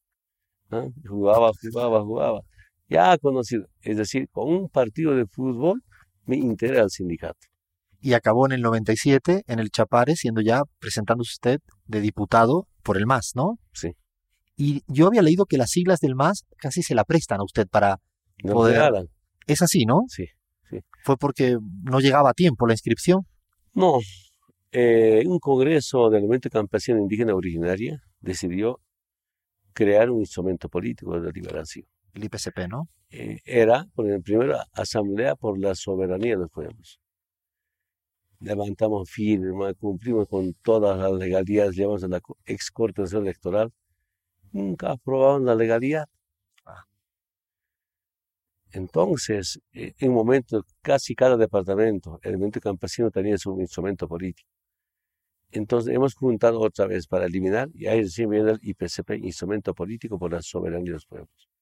¿Ah? 0.71 0.87
Jugaba, 1.07 1.51
jugaba, 1.61 2.01
jugaba 2.03 2.41
ya 2.89 3.17
conocido. 3.17 3.67
Es 3.81 3.97
decir, 3.97 4.29
con 4.31 4.47
un 4.47 4.69
partido 4.69 5.15
de 5.15 5.25
fútbol 5.25 5.83
me 6.25 6.37
integré 6.37 6.79
al 6.79 6.89
sindicato. 6.89 7.39
Y 7.99 8.13
acabó 8.13 8.45
en 8.45 8.51
el 8.51 8.61
97 8.61 9.43
en 9.47 9.59
el 9.59 9.71
Chapare, 9.71 10.15
siendo 10.15 10.41
ya 10.41 10.61
presentándose 10.79 11.31
usted 11.33 11.59
de 11.85 12.01
diputado 12.01 12.67
por 12.83 12.97
el 12.97 13.07
MAS, 13.07 13.31
¿no? 13.35 13.57
Sí. 13.73 13.95
Y 14.55 14.83
yo 14.87 15.07
había 15.07 15.21
leído 15.21 15.45
que 15.45 15.57
las 15.57 15.71
siglas 15.71 15.99
del 15.99 16.15
MAS 16.15 16.45
casi 16.57 16.83
se 16.83 16.95
la 16.95 17.03
prestan 17.03 17.39
a 17.39 17.43
usted 17.43 17.67
para 17.67 17.99
no 18.43 18.53
poder... 18.53 19.07
Es 19.47 19.61
así, 19.61 19.85
¿no? 19.85 20.03
Sí, 20.07 20.25
sí. 20.69 20.79
¿Fue 21.03 21.17
porque 21.17 21.57
no 21.83 21.99
llegaba 21.99 22.31
a 22.31 22.33
tiempo 22.33 22.67
la 22.67 22.73
inscripción? 22.73 23.21
No. 23.73 23.99
Eh, 24.71 25.23
un 25.25 25.39
congreso 25.39 26.09
del 26.09 26.21
movimiento 26.21 26.49
campesino 26.49 26.99
indígena 26.99 27.35
originaria 27.35 28.01
decidió 28.19 28.79
crear 29.73 30.09
un 30.09 30.19
instrumento 30.19 30.69
político 30.69 31.19
de 31.19 31.31
liberación 31.31 31.85
el 32.15 32.23
IPCP, 32.23 32.67
¿no? 32.69 32.89
Eh, 33.09 33.39
era, 33.45 33.85
por 33.93 34.07
la 34.07 34.19
primera 34.19 34.65
asamblea 34.73 35.35
por 35.35 35.59
la 35.59 35.75
soberanía 35.75 36.31
de 36.31 36.41
los 36.41 36.51
pueblos. 36.51 36.99
Levantamos 38.39 39.09
firma, 39.09 39.73
cumplimos 39.73 40.27
con 40.27 40.53
todas 40.63 40.97
las 40.97 41.11
legalidades, 41.13 41.75
llevamos 41.75 42.03
a 42.03 42.07
la 42.07 42.21
ex 42.45 42.71
Corte 42.71 43.03
Electoral. 43.03 43.71
Nunca 44.51 44.91
aprobaron 44.91 45.45
la 45.45 45.55
legalidad. 45.55 46.07
Ah. 46.65 46.85
Entonces, 48.71 49.59
eh, 49.73 49.93
en 49.99 50.09
un 50.09 50.15
momento, 50.15 50.65
casi 50.81 51.15
cada 51.15 51.37
departamento, 51.37 52.19
el 52.23 52.33
movimiento 52.33 52.61
campesino 52.61 53.11
tenía 53.11 53.37
su 53.37 53.59
instrumento 53.59 54.07
político. 54.07 54.49
Entonces, 55.51 55.93
hemos 55.93 56.15
juntado 56.15 56.59
otra 56.59 56.85
vez 56.87 57.07
para 57.07 57.25
eliminar, 57.25 57.69
y 57.73 57.87
ahí 57.87 58.01
recién 58.03 58.29
viene 58.29 58.51
el 58.51 58.59
IPCP, 58.61 59.11
instrumento 59.23 59.73
político 59.73 60.19
por 60.19 60.31
la 60.33 60.41
soberanía 60.41 60.91
de 60.91 60.91
los 60.91 61.05
pueblos. 61.05 61.54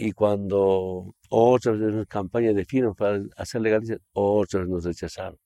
Y 0.00 0.12
cuando 0.12 1.12
otras 1.28 1.76
de 1.80 2.64
firmas 2.64 2.94
para 2.96 3.20
hacer 3.36 3.60
legalización, 3.60 4.00
otras 4.12 4.68
nos 4.68 4.84
rechazaron. 4.84 5.36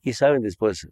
Y 0.00 0.14
saben 0.14 0.40
después, 0.40 0.88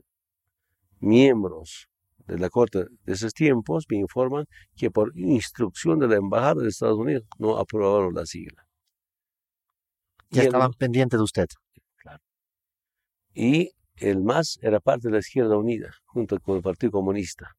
miembros 1.00 1.88
de 2.26 2.38
la 2.38 2.50
Corte 2.50 2.84
de 3.04 3.12
esos 3.14 3.32
tiempos 3.32 3.86
me 3.88 3.96
informan 3.96 4.44
que 4.76 4.90
por 4.90 5.18
instrucción 5.18 6.00
de 6.00 6.08
la 6.08 6.16
Embajada 6.16 6.60
de 6.60 6.68
Estados 6.68 6.98
Unidos 6.98 7.24
no 7.38 7.56
aprobaron 7.56 8.12
la 8.12 8.26
sigla. 8.26 8.62
Ya 10.28 10.42
estaban 10.42 10.74
pendientes 10.74 11.18
de 11.18 11.24
usted. 11.24 11.46
Claro. 11.96 12.22
Y 13.32 13.70
el 13.96 14.20
MAS 14.20 14.58
era 14.60 14.80
parte 14.80 15.08
de 15.08 15.12
la 15.12 15.20
Izquierda 15.20 15.56
Unida, 15.56 15.94
junto 16.04 16.38
con 16.40 16.56
el 16.56 16.62
Partido 16.62 16.92
Comunista. 16.92 17.56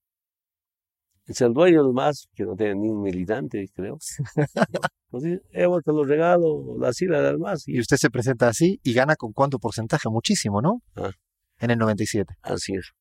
El 1.25 1.53
dueño 1.53 1.83
del 1.83 1.93
MAS, 1.93 2.27
que 2.35 2.43
no 2.43 2.55
tiene 2.55 2.75
ni 2.75 2.89
un 2.89 3.01
militante, 3.01 3.69
creo. 3.73 3.97
Entonces, 5.11 5.41
Evo 5.51 5.81
te 5.81 5.91
lo 5.91 6.03
regalo, 6.03 6.77
la 6.77 6.91
sigla 6.91 7.21
del 7.21 7.39
MAS. 7.39 7.67
Y 7.67 7.79
usted 7.79 7.97
se 7.97 8.09
presenta 8.09 8.49
así 8.49 8.79
y 8.83 8.93
gana 8.93 9.15
con 9.15 9.31
cuánto 9.31 9.57
porcentaje? 9.59 10.09
Muchísimo, 10.09 10.61
¿no? 10.61 10.81
Ah. 10.95 11.11
En 11.59 11.71
el 11.71 11.77
97. 11.77 12.35
Así 12.41 12.73
es. 12.73 12.91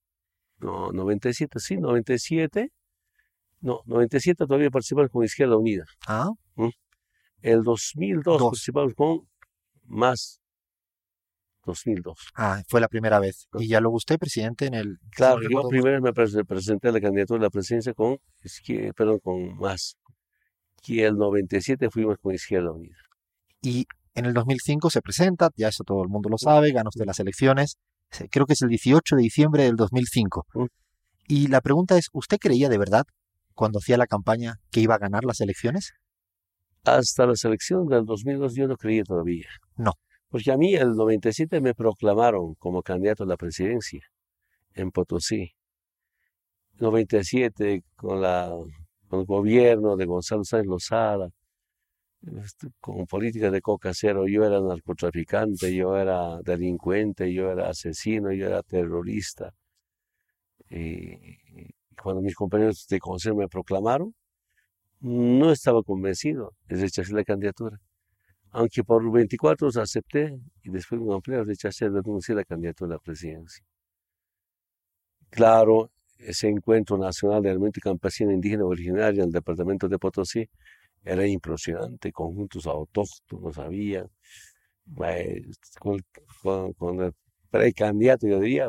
No, 0.59 0.93
97, 0.93 1.59
sí, 1.59 1.76
97. 1.79 2.71
No, 3.61 3.81
97 3.87 4.47
todavía 4.47 4.71
participamos 4.71 5.11
con 5.11 5.25
Izquierda 5.25 5.57
Unida. 5.57 5.85
Ah. 6.07 6.31
¿Mm? 6.55 6.69
El 7.41 7.62
2002 7.64 8.41
participamos 8.41 8.95
con 8.95 9.29
MAS 9.85 10.42
2002. 11.64 12.19
Ah, 12.35 12.62
fue 12.69 12.81
la 12.81 12.88
primera 12.88 13.19
vez. 13.21 13.49
¿Y 13.59 13.69
ya 13.69 13.81
luego 13.81 13.97
usted, 13.97 14.19
presidente, 14.19 14.66
en 14.66 14.75
el... 14.75 14.99
Claro, 15.11 15.40
yo 15.42 15.69
primero 15.69 16.00
me 16.00 16.12
presenté 16.12 16.88
a 16.88 16.92
la 16.92 17.00
candidatura 17.00 17.38
de 17.38 17.47
la 17.47 17.50
presidencia 17.50 17.95
con, 17.95 18.19
perdón, 18.97 19.19
con 19.21 19.57
más. 19.59 19.97
Que 20.83 21.07
el 21.07 21.16
97 21.16 21.90
fuimos 21.90 22.19
con 22.21 22.35
Izquierda 22.35 22.73
Unida. 22.73 22.97
Y 23.61 23.87
en 24.14 24.26
el 24.26 24.35
2005 24.35 24.90
se 24.90 25.00
presenta, 25.00 25.50
ya 25.57 25.69
eso 25.69 25.85
todo 25.85 26.02
el 26.02 26.09
mundo 26.09 26.28
lo 26.28 26.38
sabe, 26.38 26.73
gana 26.73 26.88
usted 26.88 27.07
las 27.07 27.21
elecciones. 27.21 27.78
Creo 28.31 28.45
que 28.45 28.54
es 28.54 28.62
el 28.62 28.69
18 28.69 29.16
de 29.16 29.23
diciembre 29.23 29.62
del 29.62 29.76
2005. 29.76 30.45
Y 31.28 31.47
la 31.47 31.61
pregunta 31.61 31.97
es, 31.97 32.09
¿usted 32.12 32.38
creía 32.38 32.69
de 32.69 32.76
verdad, 32.78 33.04
cuando 33.54 33.78
hacía 33.78 33.97
la 33.97 34.07
campaña, 34.07 34.57
que 34.71 34.81
iba 34.81 34.97
a 34.97 34.99
ganar 34.99 35.25
las 35.25 35.40
elecciones? 35.40 35.92
Hasta 36.85 37.26
la 37.26 37.35
elección 37.45 37.87
del 37.87 38.04
2002 38.04 38.54
yo 38.54 38.66
no 38.66 38.76
creía 38.76 39.04
todavía. 39.04 39.47
No. 39.76 39.92
Porque 40.33 40.51
a 40.51 40.57
mí 40.57 40.75
el 40.75 40.97
97 40.97 41.61
me 41.61 41.75
proclamaron 41.75 42.55
como 42.55 42.83
candidato 42.83 43.25
a 43.25 43.27
la 43.27 43.37
presidencia 43.37 44.01
en 44.75 44.91
Potosí. 44.91 45.53
97 46.79 47.85
con, 47.97 48.23
la, 48.23 48.51
con 49.09 49.21
el 49.21 49.27
gobierno 49.27 49.95
de 49.95 50.07
Gonzalo 50.07 50.43
Sáenz 50.43 50.67
Lozada, 50.67 51.29
este, 52.23 52.69
con 52.81 53.07
política 53.07 53.51
de 53.51 53.61
coca 53.61 53.93
cero, 53.93 54.27
yo 54.27 54.45
era 54.47 54.59
narcotraficante, 54.59 55.75
yo 55.75 55.99
era 55.99 56.41
delincuente, 56.41 57.31
yo 57.31 57.51
era 57.53 57.69
asesino, 57.69 58.33
yo 58.33 58.47
era 58.47 58.62
terrorista. 58.62 59.53
Y 60.71 61.15
cuando 62.03 62.23
mis 62.23 62.35
compañeros 62.35 62.87
de 62.89 62.99
consejo 63.01 63.37
me 63.37 63.49
proclamaron, 63.49 64.15
no 65.01 65.53
estaba 65.53 65.83
convencido 65.83 66.55
de 66.69 66.77
rechazar 66.77 67.15
la 67.17 67.25
candidatura 67.25 67.79
aunque 68.53 68.85
por 68.85 69.11
24 69.11 69.67
horas 69.67 69.77
acepté 69.79 70.39
y 70.63 70.71
después 70.71 71.01
de 71.01 71.07
un 71.07 71.15
empleo 71.15 71.45
rechacé 71.45 71.89
renunciar 71.89 72.39
a 72.39 72.41
la 72.43 72.45
candidatura 72.45 72.95
a 72.95 72.97
la 72.97 72.99
presidencia. 73.01 73.65
Claro, 75.31 75.91
ese 76.19 76.49
encuentro 76.49 76.99
nacional 76.99 77.43
de 77.43 77.51
movimiento 77.51 77.81
campesino 77.83 78.31
indígena 78.31 78.65
originario 78.65 79.23
en 79.23 79.29
el 79.29 79.33
departamento 79.33 79.89
de 79.89 79.99
Potosí 79.99 80.49
era 81.03 81.27
impresionante, 81.27 82.13
conjuntos 82.13 82.67
autóctonos 82.67 83.59
había, 83.59 84.07
pues, 84.95 85.43
con, 85.81 85.99
con, 86.77 87.01
el 87.03 87.13
precandidato, 87.51 88.29
yo 88.29 88.39
diría, 88.39 88.69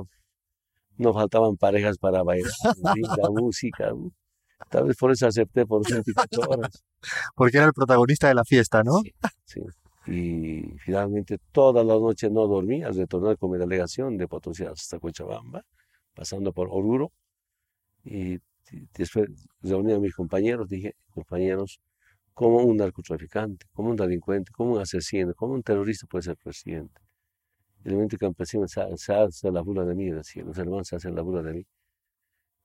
no 0.97 1.13
faltaban 1.13 1.57
parejas 1.57 1.97
para 1.97 2.23
bailar, 2.23 2.51
la 3.17 3.29
música. 3.29 3.93
Tal 4.69 4.85
vez 4.85 4.97
por 4.97 5.11
eso 5.11 5.27
acepté 5.27 5.65
por 5.65 5.83
24 5.89 6.41
horas. 6.49 6.83
Porque 7.35 7.57
era 7.57 7.67
el 7.67 7.73
protagonista 7.73 8.27
de 8.27 8.35
la 8.35 8.45
fiesta, 8.45 8.83
¿no? 8.83 9.01
Sí, 9.45 9.61
Y 10.07 10.77
finalmente 10.79 11.37
todas 11.51 11.85
las 11.85 11.99
noches 11.99 12.31
no 12.31 12.47
dormí 12.47 12.83
al 12.83 12.95
retornar 12.95 13.37
con 13.37 13.51
mi 13.51 13.57
delegación 13.57 14.17
de 14.17 14.27
Potosí 14.27 14.63
hasta 14.63 14.99
Cochabamba, 14.99 15.63
pasando 16.13 16.51
por 16.51 16.67
Oruro. 16.71 17.11
Y 18.03 18.39
después 18.97 19.29
reuní 19.61 19.93
a 19.93 19.99
mis 19.99 20.13
compañeros, 20.15 20.67
dije, 20.69 20.95
compañeros, 21.11 21.79
¿cómo 22.33 22.63
un 22.63 22.77
narcotraficante, 22.77 23.65
como 23.73 23.91
un 23.91 23.95
delincuente, 23.95 24.51
como 24.51 24.73
un 24.73 24.81
asesino, 24.81 25.33
como 25.35 25.53
un 25.53 25.63
terrorista 25.63 26.07
puede 26.07 26.23
ser 26.23 26.37
presidente? 26.37 27.01
El 27.83 27.93
movimiento 27.93 28.17
campesino 28.17 28.67
se, 28.67 28.81
hace 29.13 29.51
la 29.51 29.61
burla 29.61 29.85
de 29.85 29.95
mí, 29.95 30.09
decía, 30.09 30.43
los 30.43 30.57
hermanos 30.57 30.87
se 30.87 30.95
hacen 30.95 31.15
la 31.15 31.21
burla 31.21 31.43
de 31.43 31.53
mí. 31.53 31.65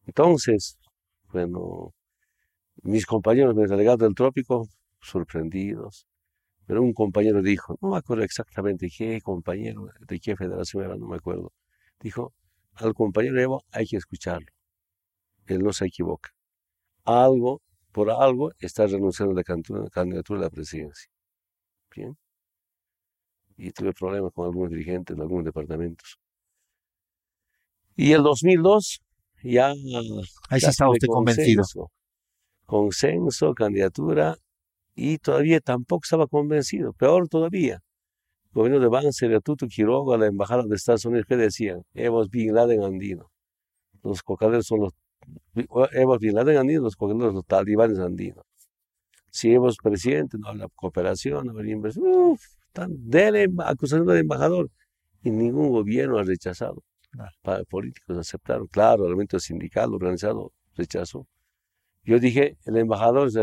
Entonces, 0.06 0.78
bueno, 1.32 1.94
mis 2.82 3.06
compañeros, 3.06 3.54
mis 3.54 3.70
delegados 3.70 4.00
del 4.00 4.14
trópico, 4.14 4.68
sorprendidos. 5.00 6.06
Pero 6.66 6.82
un 6.82 6.92
compañero 6.92 7.42
dijo, 7.42 7.78
no 7.80 7.90
me 7.90 7.98
acuerdo 7.98 8.24
exactamente 8.24 8.88
qué 8.96 9.20
compañero, 9.22 9.88
de 10.06 10.20
qué 10.20 10.36
federación 10.36 10.84
era, 10.84 10.96
no 10.96 11.06
me 11.08 11.16
acuerdo. 11.16 11.52
Dijo, 12.00 12.34
al 12.74 12.94
compañero 12.94 13.40
Evo 13.40 13.64
hay 13.72 13.86
que 13.86 13.96
escucharlo. 13.96 14.48
Él 15.46 15.60
no 15.62 15.72
se 15.72 15.86
equivoca. 15.86 16.30
Algo, 17.04 17.62
por 17.92 18.10
algo, 18.10 18.52
está 18.60 18.86
renunciando 18.86 19.32
a 19.32 19.36
la 19.36 19.90
candidatura 19.90 20.40
a 20.40 20.42
la 20.44 20.50
presidencia. 20.50 21.10
Bien. 21.94 22.16
Y 23.56 23.72
tuve 23.72 23.92
problemas 23.92 24.32
con 24.32 24.46
algunos 24.46 24.70
dirigentes 24.70 25.16
de 25.16 25.22
algunos 25.22 25.46
departamentos. 25.46 26.18
Y 27.96 28.12
el 28.12 28.22
2002, 28.22 29.02
ya. 29.42 29.70
Ahí 30.48 30.60
sí 30.60 30.66
estaba 30.66 30.90
usted 30.90 31.08
convencido. 31.08 31.64
Consenso, 32.66 33.54
candidatura, 33.54 34.36
y 34.94 35.18
todavía 35.18 35.60
tampoco 35.60 36.00
estaba 36.04 36.26
convencido. 36.26 36.92
Peor 36.92 37.28
todavía. 37.28 37.80
El 38.46 38.52
gobierno 38.52 38.80
de 38.80 38.88
Banzer, 38.88 39.30
de 39.30 39.40
Tutu 39.40 39.68
Quiroga, 39.68 40.16
la 40.16 40.26
embajada 40.26 40.64
de 40.64 40.74
Estados 40.74 41.04
Unidos, 41.04 41.26
¿qué 41.28 41.36
decían? 41.36 41.82
Evo 41.94 42.26
Bin 42.28 42.54
Laden 42.54 42.82
andino. 42.82 43.30
Los 44.02 44.22
cocaderos 44.22 44.66
son 44.66 44.80
los. 44.80 44.92
Evo 45.92 46.18
Bin 46.18 46.34
Laden 46.34 46.56
andino, 46.58 46.82
los 46.82 46.96
cocaderos 46.96 47.32
los 47.32 47.46
talibanes 47.46 47.98
andinos. 47.98 48.44
Si 49.30 49.54
es 49.54 49.76
presidente, 49.82 50.36
no 50.38 50.48
habla 50.48 50.68
cooperación, 50.74 51.46
no 51.46 51.52
habla 51.52 51.70
inversión. 51.70 52.06
Uf, 52.06 52.42
están 52.66 52.92
de 53.08 53.48
acusación 53.64 54.06
del 54.06 54.18
embajador. 54.18 54.70
Y 55.22 55.30
ningún 55.30 55.70
gobierno 55.70 56.18
ha 56.18 56.24
rechazado 56.24 56.82
políticos 57.68 58.18
aceptaron, 58.18 58.66
claro, 58.66 59.04
el 59.04 59.08
elemento 59.08 59.38
sindical 59.38 59.92
organizado 59.94 60.52
rechazó. 60.76 61.26
Yo 62.04 62.18
dije, 62.18 62.56
el 62.64 62.76
embajador 62.78 63.28
es 63.28 63.36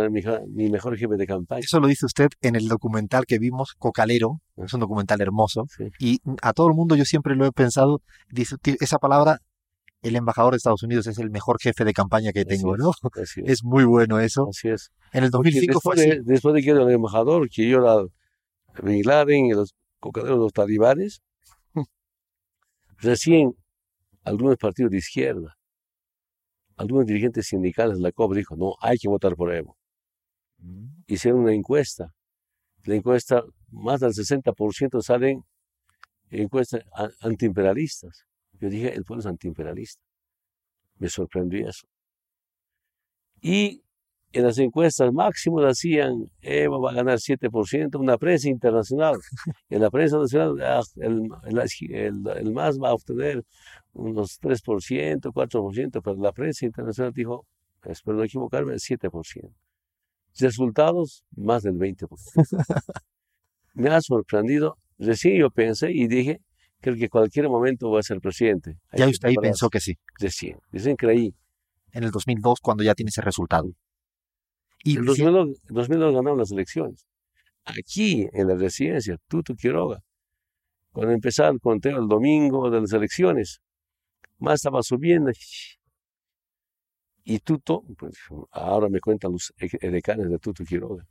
mi, 0.50 0.69
mejor 0.69 0.98
jefe 0.98 1.15
de 1.17 1.27
campaña. 1.27 1.60
Eso 1.60 1.79
lo 1.79 1.88
dice 1.88 2.05
usted 2.05 2.29
en 2.41 2.55
el 2.55 2.67
documental 2.67 3.25
que 3.25 3.38
vimos, 3.38 3.75
Cocalero, 3.77 4.41
es 4.57 4.74
un 4.74 4.79
documental 4.79 5.22
hermoso, 5.22 5.65
y 6.00 6.19
a 6.41 6.53
todo 6.53 6.67
el 6.69 6.74
mundo 6.74 6.95
yo 6.95 7.05
siempre 7.05 7.36
lo 7.36 7.45
he 7.45 7.51
pensado, 7.51 8.01
dice, 8.31 8.55
esa 8.79 8.98
palabra, 8.98 9.39
el 10.01 10.16
embajador 10.16 10.53
de 10.53 10.57
Estados 10.57 10.83
Unidos 10.83 11.07
es 11.07 11.18
el 11.20 11.29
mejor 11.29 11.57
jefe 11.59 11.83
de 11.83 11.94
campaña 11.94 12.31
que 12.31 12.46
tengo, 12.46 12.77
¿no? 12.77 12.92
Es. 13.46 13.63
muy 13.63 13.85
bueno 13.85 14.20
eso. 14.20 14.48
Así 14.50 14.70
es. 14.70 14.92
En 15.11 15.24
el 15.24 15.31
2005 15.31 15.79
fue 15.81 15.96
así. 15.96 16.09
después 16.24 16.53
de 16.53 16.61
que 16.61 16.70
era 16.70 16.83
el 16.83 16.92
embajador, 16.92 17.50
que 17.50 17.68
yo 17.68 17.79
era 17.79 18.05
Bin 18.83 19.01
Laden 19.03 19.48
y 19.48 19.53
los 19.53 19.74
cocaleros, 20.00 20.37
los 20.37 20.53
talibanes, 20.53 21.22
Recién 22.98 23.55
algunos 24.25 24.57
partidos 24.57 24.92
de 24.92 24.98
izquierda, 24.98 25.55
algunos 26.75 27.05
dirigentes 27.05 27.48
sindicales 27.48 27.98
de 27.98 28.03
la 28.03 28.11
COP 28.11 28.35
dijo, 28.35 28.55
no, 28.57 28.75
hay 28.81 28.98
que 28.98 29.07
votar 29.07 29.35
por 29.35 29.53
Evo. 29.53 29.77
Mm. 30.57 30.88
Hicieron 31.07 31.42
una 31.42 31.53
encuesta. 31.53 32.14
La 32.83 32.96
encuesta, 32.96 33.44
más 33.70 34.01
del 34.01 34.11
60% 34.11 35.01
salen 35.01 35.44
encuestas 36.29 36.83
antiimperialistas. 37.22 38.25
Yo 38.53 38.70
dije, 38.70 38.94
el 38.94 39.05
pueblo 39.05 39.22
es 39.22 39.27
antiimperialista. 39.27 40.01
Me 40.98 41.09
sorprendió 41.09 41.70
eso. 41.70 41.88
Y 43.42 43.84
en 44.35 44.43
las 44.43 44.57
encuestas 44.57 45.13
máximo 45.13 45.61
hacían, 45.61 46.29
Eva 46.41 46.77
va 46.77 46.91
a 46.91 46.93
ganar 46.95 47.19
7%, 47.19 47.98
una 47.98 48.17
prensa 48.17 48.50
internacional. 48.50 49.15
En 49.69 49.81
la 49.81 49.89
prensa 49.89 50.17
nacional, 50.17 50.61
ah, 50.61 50.81
el, 50.98 51.29
el, 51.91 52.51
más 52.51 52.77
va 52.77 52.89
a 52.89 52.93
obtener 52.93 53.43
unos 53.93 54.39
3%, 54.41 55.31
4%, 55.31 56.01
pero 56.03 56.15
la 56.17 56.33
prensa 56.33 56.65
internacional 56.65 57.13
dijo, 57.13 57.45
espero 57.83 58.17
no 58.17 58.24
equivocarme, 58.24 58.74
7%. 58.74 59.53
Resultados, 60.37 61.24
más 61.35 61.63
del 61.63 61.75
20%. 61.75 62.07
Me 63.74 63.89
ha 63.89 64.01
sorprendido. 64.01 64.77
Recién 64.98 65.39
yo 65.39 65.50
pensé 65.50 65.91
y 65.91 66.07
dije, 66.07 66.41
creo 66.81 66.95
que 66.95 67.07
cualquier 67.07 67.48
momento 67.48 67.87
voy 67.87 68.00
a 68.00 68.03
ser 68.03 68.19
presidente. 68.19 68.77
ya 68.93 69.07
usted 69.07 69.29
ahí 69.29 69.35
pensó 69.35 69.69
que 69.69 69.79
sí. 69.79 69.98
Recién, 70.19 70.57
recién 70.71 70.98
creí. 70.98 71.33
En 71.93 72.03
el 72.03 72.11
2002, 72.11 72.59
cuando 72.61 72.83
ya 72.83 72.93
tiene 72.93 73.09
ese 73.09 73.21
resultado. 73.21 73.71
Y 74.83 74.98
en 74.98 75.05
2002, 75.05 75.61
2002 75.70 76.14
ganaron 76.14 76.38
las 76.38 76.51
elecciones. 76.51 77.05
Aquí, 77.66 78.27
en 78.31 78.48
la 78.48 78.55
residencia, 78.55 79.18
Tuto 79.27 79.55
Quiroga, 79.55 80.00
cuando 80.92 81.14
empezaba 81.14 81.50
el 81.50 81.59
conteo 81.59 82.00
el 82.00 82.07
domingo 82.07 82.70
de 82.70 82.81
las 82.81 82.94
elecciones, 82.94 83.59
más 84.38 84.55
estaba 84.55 84.83
subiendo. 84.83 85.31
Y 87.24 87.40
Tuto, 87.40 87.83
pues 87.98 88.16
ahora 88.51 88.88
me 88.88 89.00
cuentan 89.00 89.31
los 89.31 89.51
decanes 89.81 90.29
de 90.29 90.38
Tuto 90.38 90.64
Quiroga, 90.64 91.03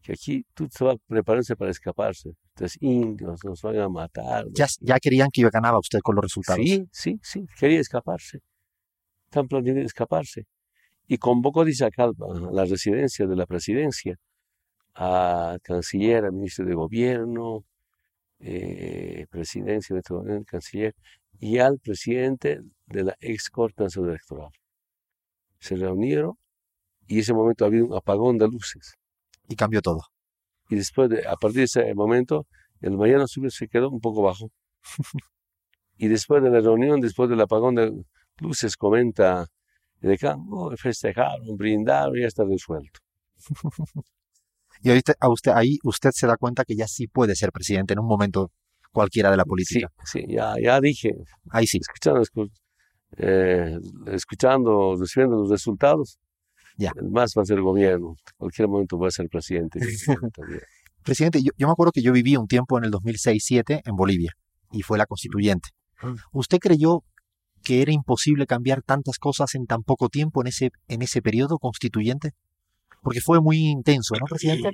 que 0.00 0.12
aquí 0.12 0.46
Tuto 0.54 0.84
va 0.84 0.96
preparándose 1.08 1.56
para 1.56 1.72
escaparse. 1.72 2.36
Entonces, 2.54 2.80
indios 2.80 3.44
nos 3.44 3.60
van 3.62 3.78
a 3.78 3.88
matar. 3.88 4.46
Ya, 4.52 4.66
ya 4.80 5.00
querían 5.00 5.28
que 5.32 5.42
ganaba 5.50 5.80
usted 5.80 5.98
con 6.00 6.14
los 6.14 6.22
resultados. 6.22 6.64
Sí, 6.64 6.86
sí, 6.92 7.18
sí, 7.20 7.46
quería 7.58 7.80
escaparse. 7.80 8.38
Están 9.26 9.48
planeando 9.48 9.82
escaparse 9.82 10.46
y 11.06 11.18
convocó, 11.18 11.64
dice 11.64 11.84
acá, 11.84 12.04
a 12.04 12.52
la 12.52 12.64
residencia 12.64 13.26
de 13.26 13.36
la 13.36 13.46
presidencia, 13.46 14.16
a 14.94 15.58
canciller, 15.62 16.24
al 16.24 16.32
ministro 16.32 16.64
de 16.64 16.74
gobierno, 16.74 17.64
eh, 18.40 19.26
presidencia 19.30 19.96
de 19.96 20.44
canciller, 20.44 20.94
y 21.38 21.58
al 21.58 21.78
presidente 21.78 22.60
de 22.86 23.04
la 23.04 23.16
ex 23.20 23.50
Corte 23.50 23.82
Nacional 23.82 24.10
Electoral. 24.10 24.50
Se 25.58 25.76
reunieron 25.76 26.34
y 27.06 27.14
en 27.14 27.20
ese 27.20 27.34
momento 27.34 27.64
había 27.64 27.84
un 27.84 27.94
apagón 27.94 28.38
de 28.38 28.48
luces. 28.48 28.94
Y 29.48 29.56
cambió 29.56 29.82
todo. 29.82 30.00
Y 30.70 30.76
después, 30.76 31.10
de, 31.10 31.26
a 31.26 31.36
partir 31.36 31.58
de 31.58 31.64
ese 31.64 31.94
momento, 31.94 32.46
el 32.80 32.96
mañana 32.96 33.26
se 33.26 33.68
quedó 33.68 33.90
un 33.90 34.00
poco 34.00 34.22
bajo. 34.22 34.50
y 35.96 36.08
después 36.08 36.42
de 36.42 36.50
la 36.50 36.60
reunión, 36.60 37.00
después 37.00 37.28
del 37.28 37.40
apagón 37.40 37.74
de 37.74 37.92
luces, 38.40 38.76
comenta 38.76 39.46
de 40.08 40.18
campo, 40.18 40.70
festejaron, 40.76 41.56
brindaron 41.56 42.16
y 42.16 42.22
ya 42.22 42.26
está 42.26 42.44
resuelto. 42.44 43.00
y 44.82 44.88
ahorita 44.88 45.14
a 45.18 45.28
usted, 45.28 45.52
ahí 45.54 45.78
usted 45.82 46.10
se 46.12 46.26
da 46.26 46.36
cuenta 46.36 46.64
que 46.64 46.76
ya 46.76 46.86
sí 46.86 47.06
puede 47.06 47.34
ser 47.34 47.52
presidente 47.52 47.94
en 47.94 48.00
un 48.00 48.06
momento 48.06 48.50
cualquiera 48.92 49.30
de 49.30 49.36
la 49.36 49.44
política. 49.44 49.88
Sí, 50.04 50.20
sí 50.20 50.34
ya, 50.34 50.54
ya 50.62 50.80
dije. 50.80 51.10
Ahí 51.50 51.66
sí. 51.66 51.78
Escuchando, 51.78 52.22
eh, 53.16 53.78
escuchando, 54.06 54.96
recibiendo 54.98 55.36
los 55.38 55.50
resultados, 55.50 56.18
ya. 56.76 56.92
el 57.00 57.10
más 57.10 57.32
va 57.36 57.42
a 57.42 57.44
ser 57.44 57.58
el 57.58 57.64
gobierno. 57.64 58.10
En 58.10 58.36
cualquier 58.36 58.68
momento 58.68 58.98
va 58.98 59.08
a 59.08 59.10
ser 59.10 59.28
presidente. 59.28 59.80
presidente, 61.02 61.42
yo, 61.42 61.50
yo, 61.56 61.66
me 61.66 61.72
acuerdo 61.72 61.92
que 61.92 62.02
yo 62.02 62.12
viví 62.12 62.36
un 62.36 62.46
tiempo 62.46 62.78
en 62.78 62.84
el 62.84 62.90
2006-2007 62.92 63.82
en 63.84 63.96
Bolivia 63.96 64.32
y 64.70 64.82
fue 64.82 64.98
la 64.98 65.06
constituyente. 65.06 65.70
Ah. 66.00 66.14
¿Usted 66.32 66.58
creyó 66.58 67.02
que 67.64 67.82
era 67.82 67.92
imposible 67.92 68.46
cambiar 68.46 68.82
tantas 68.82 69.18
cosas 69.18 69.54
en 69.54 69.66
tan 69.66 69.82
poco 69.82 70.08
tiempo 70.08 70.42
en 70.42 70.48
ese, 70.48 70.70
en 70.86 71.02
ese 71.02 71.22
periodo 71.22 71.58
constituyente? 71.58 72.30
Porque 73.02 73.20
fue 73.20 73.40
muy 73.40 73.58
intenso, 73.58 74.14
¿no, 74.14 74.26
presidente? 74.26 74.70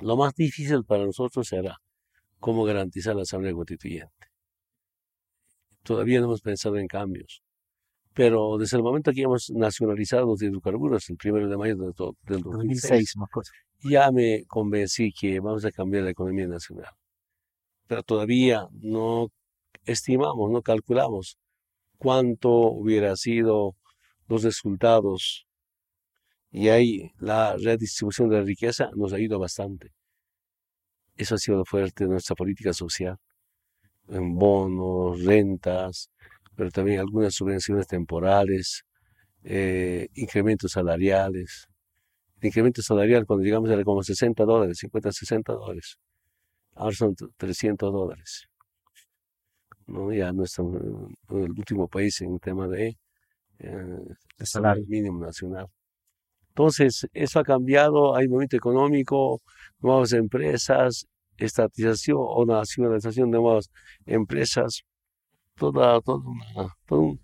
Lo 0.00 0.16
más 0.16 0.34
difícil 0.34 0.84
para 0.84 1.04
nosotros 1.04 1.46
será 1.46 1.76
cómo 2.38 2.64
garantizar 2.64 3.14
la 3.14 3.22
Asamblea 3.22 3.52
Constituyente. 3.52 4.12
Todavía 5.82 6.20
no 6.20 6.26
hemos 6.26 6.40
pensado 6.40 6.76
en 6.78 6.86
cambios. 6.86 7.42
Pero 8.14 8.58
desde 8.58 8.76
el 8.76 8.82
momento 8.82 9.12
que 9.12 9.22
hemos 9.22 9.50
nacionalizado 9.50 10.26
los 10.26 10.42
hidrocarburos, 10.42 11.08
el 11.10 11.16
primero 11.16 11.48
de 11.48 11.56
mayo 11.56 11.76
del 11.76 11.92
2006, 12.42 13.14
ya 13.82 14.10
me 14.10 14.44
convencí 14.46 15.12
que 15.12 15.38
vamos 15.40 15.64
a 15.64 15.70
cambiar 15.70 16.04
la 16.04 16.10
economía 16.10 16.48
nacional. 16.48 16.90
Pero 17.86 18.02
todavía 18.02 18.66
no 18.72 19.28
estimamos, 19.84 20.50
no 20.50 20.62
calculamos 20.62 21.38
cuánto 22.00 22.50
hubiera 22.50 23.14
sido 23.16 23.76
los 24.26 24.42
resultados. 24.42 25.46
Y 26.50 26.68
ahí 26.70 27.12
la 27.18 27.56
redistribución 27.56 28.28
de 28.30 28.38
la 28.38 28.42
riqueza 28.42 28.90
nos 28.96 29.12
ayuda 29.12 29.36
bastante. 29.36 29.92
Eso 31.16 31.34
ha 31.34 31.38
sido 31.38 31.64
fuerte 31.64 32.04
de 32.04 32.10
nuestra 32.10 32.34
política 32.34 32.72
social. 32.72 33.18
En 34.08 34.34
bonos, 34.36 35.22
rentas, 35.22 36.10
pero 36.56 36.70
también 36.70 37.00
algunas 37.00 37.34
subvenciones 37.34 37.86
temporales, 37.86 38.84
eh, 39.44 40.08
incrementos 40.14 40.72
salariales. 40.72 41.68
El 42.40 42.46
incremento 42.48 42.82
salarial 42.82 43.26
cuando 43.26 43.44
llegamos 43.44 43.70
era 43.70 43.84
como 43.84 44.02
60 44.02 44.44
dólares, 44.44 44.78
50, 44.78 45.12
60 45.12 45.52
dólares. 45.52 45.98
Ahora 46.74 46.96
son 46.96 47.14
300 47.36 47.92
dólares. 47.92 48.49
¿No? 49.90 50.12
Ya 50.12 50.32
no 50.32 50.44
estamos 50.44 50.80
en 51.30 51.42
el 51.42 51.50
último 51.50 51.88
país 51.88 52.20
en 52.20 52.38
tema 52.38 52.68
de, 52.68 52.96
eh, 53.58 53.98
salario 54.38 54.84
mínimo 54.86 55.24
nacional. 55.24 55.66
Entonces, 56.48 57.06
eso 57.12 57.40
ha 57.40 57.44
cambiado, 57.44 58.14
hay 58.16 58.28
movimiento 58.28 58.56
económico, 58.56 59.40
nuevas 59.80 60.12
empresas, 60.12 61.06
estatización 61.36 62.18
o 62.20 62.44
nacionalización 62.44 63.30
de 63.30 63.38
nuevas 63.38 63.70
empresas, 64.06 64.82
toda, 65.56 66.00
toda 66.00 66.22
todo, 66.86 67.00
un, 67.00 67.20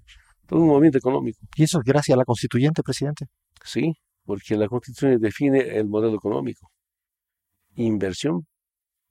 todo 0.47 0.61
un 0.61 0.69
movimiento 0.69 0.99
económico. 0.99 1.41
¿Y 1.57 1.65
eso 1.65 1.79
es 1.79 1.85
gracias 1.85 2.15
a 2.15 2.19
la 2.19 2.25
constituyente, 2.25 2.83
presidente? 2.83 3.27
Sí, 3.65 3.95
porque 4.25 4.57
la 4.57 4.69
constitución 4.69 5.21
define 5.21 5.61
el 5.77 5.87
modelo 5.89 6.17
económico. 6.17 6.71
Inversión 7.75 8.47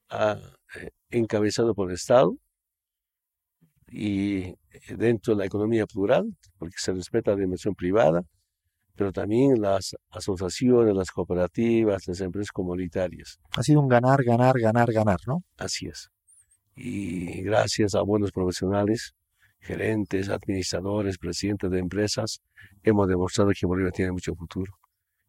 ah, 0.10 0.40
eh, 0.76 0.90
encabezado 1.10 1.74
por 1.76 1.90
el 1.90 1.96
Estado 1.96 2.36
y 3.98 4.54
dentro 4.94 5.34
de 5.34 5.40
la 5.40 5.46
economía 5.46 5.86
plural, 5.86 6.36
porque 6.58 6.76
se 6.78 6.92
respeta 6.92 7.34
la 7.34 7.44
inversión 7.44 7.76
privada, 7.76 8.24
pero 8.94 9.14
también 9.14 9.62
las 9.62 9.96
asociaciones, 10.10 10.94
las 10.94 11.12
cooperativas, 11.12 12.06
las 12.06 12.20
empresas 12.20 12.52
comunitarias. 12.52 13.40
Ha 13.56 13.64
sido 13.64 13.80
un 13.80 13.88
ganar, 13.88 14.22
ganar, 14.26 14.60
ganar, 14.60 14.92
ganar, 14.92 15.20
¿no? 15.28 15.46
Así 15.58 15.88
es. 15.88 16.10
Y 16.76 17.42
gracias 17.44 17.96
a 17.96 18.02
buenos 18.02 18.34
profesionales, 18.34 19.14
gerentes, 19.62 20.28
administradores, 20.28 21.18
presidentes 21.18 21.72
de 21.72 21.80
empresas, 21.80 22.42
hemos 22.84 23.08
demostrado 23.08 23.52
que 23.58 23.66
Bolivia 23.66 23.92
tiene 23.92 24.12
mucho 24.12 24.36
futuro. 24.36 24.74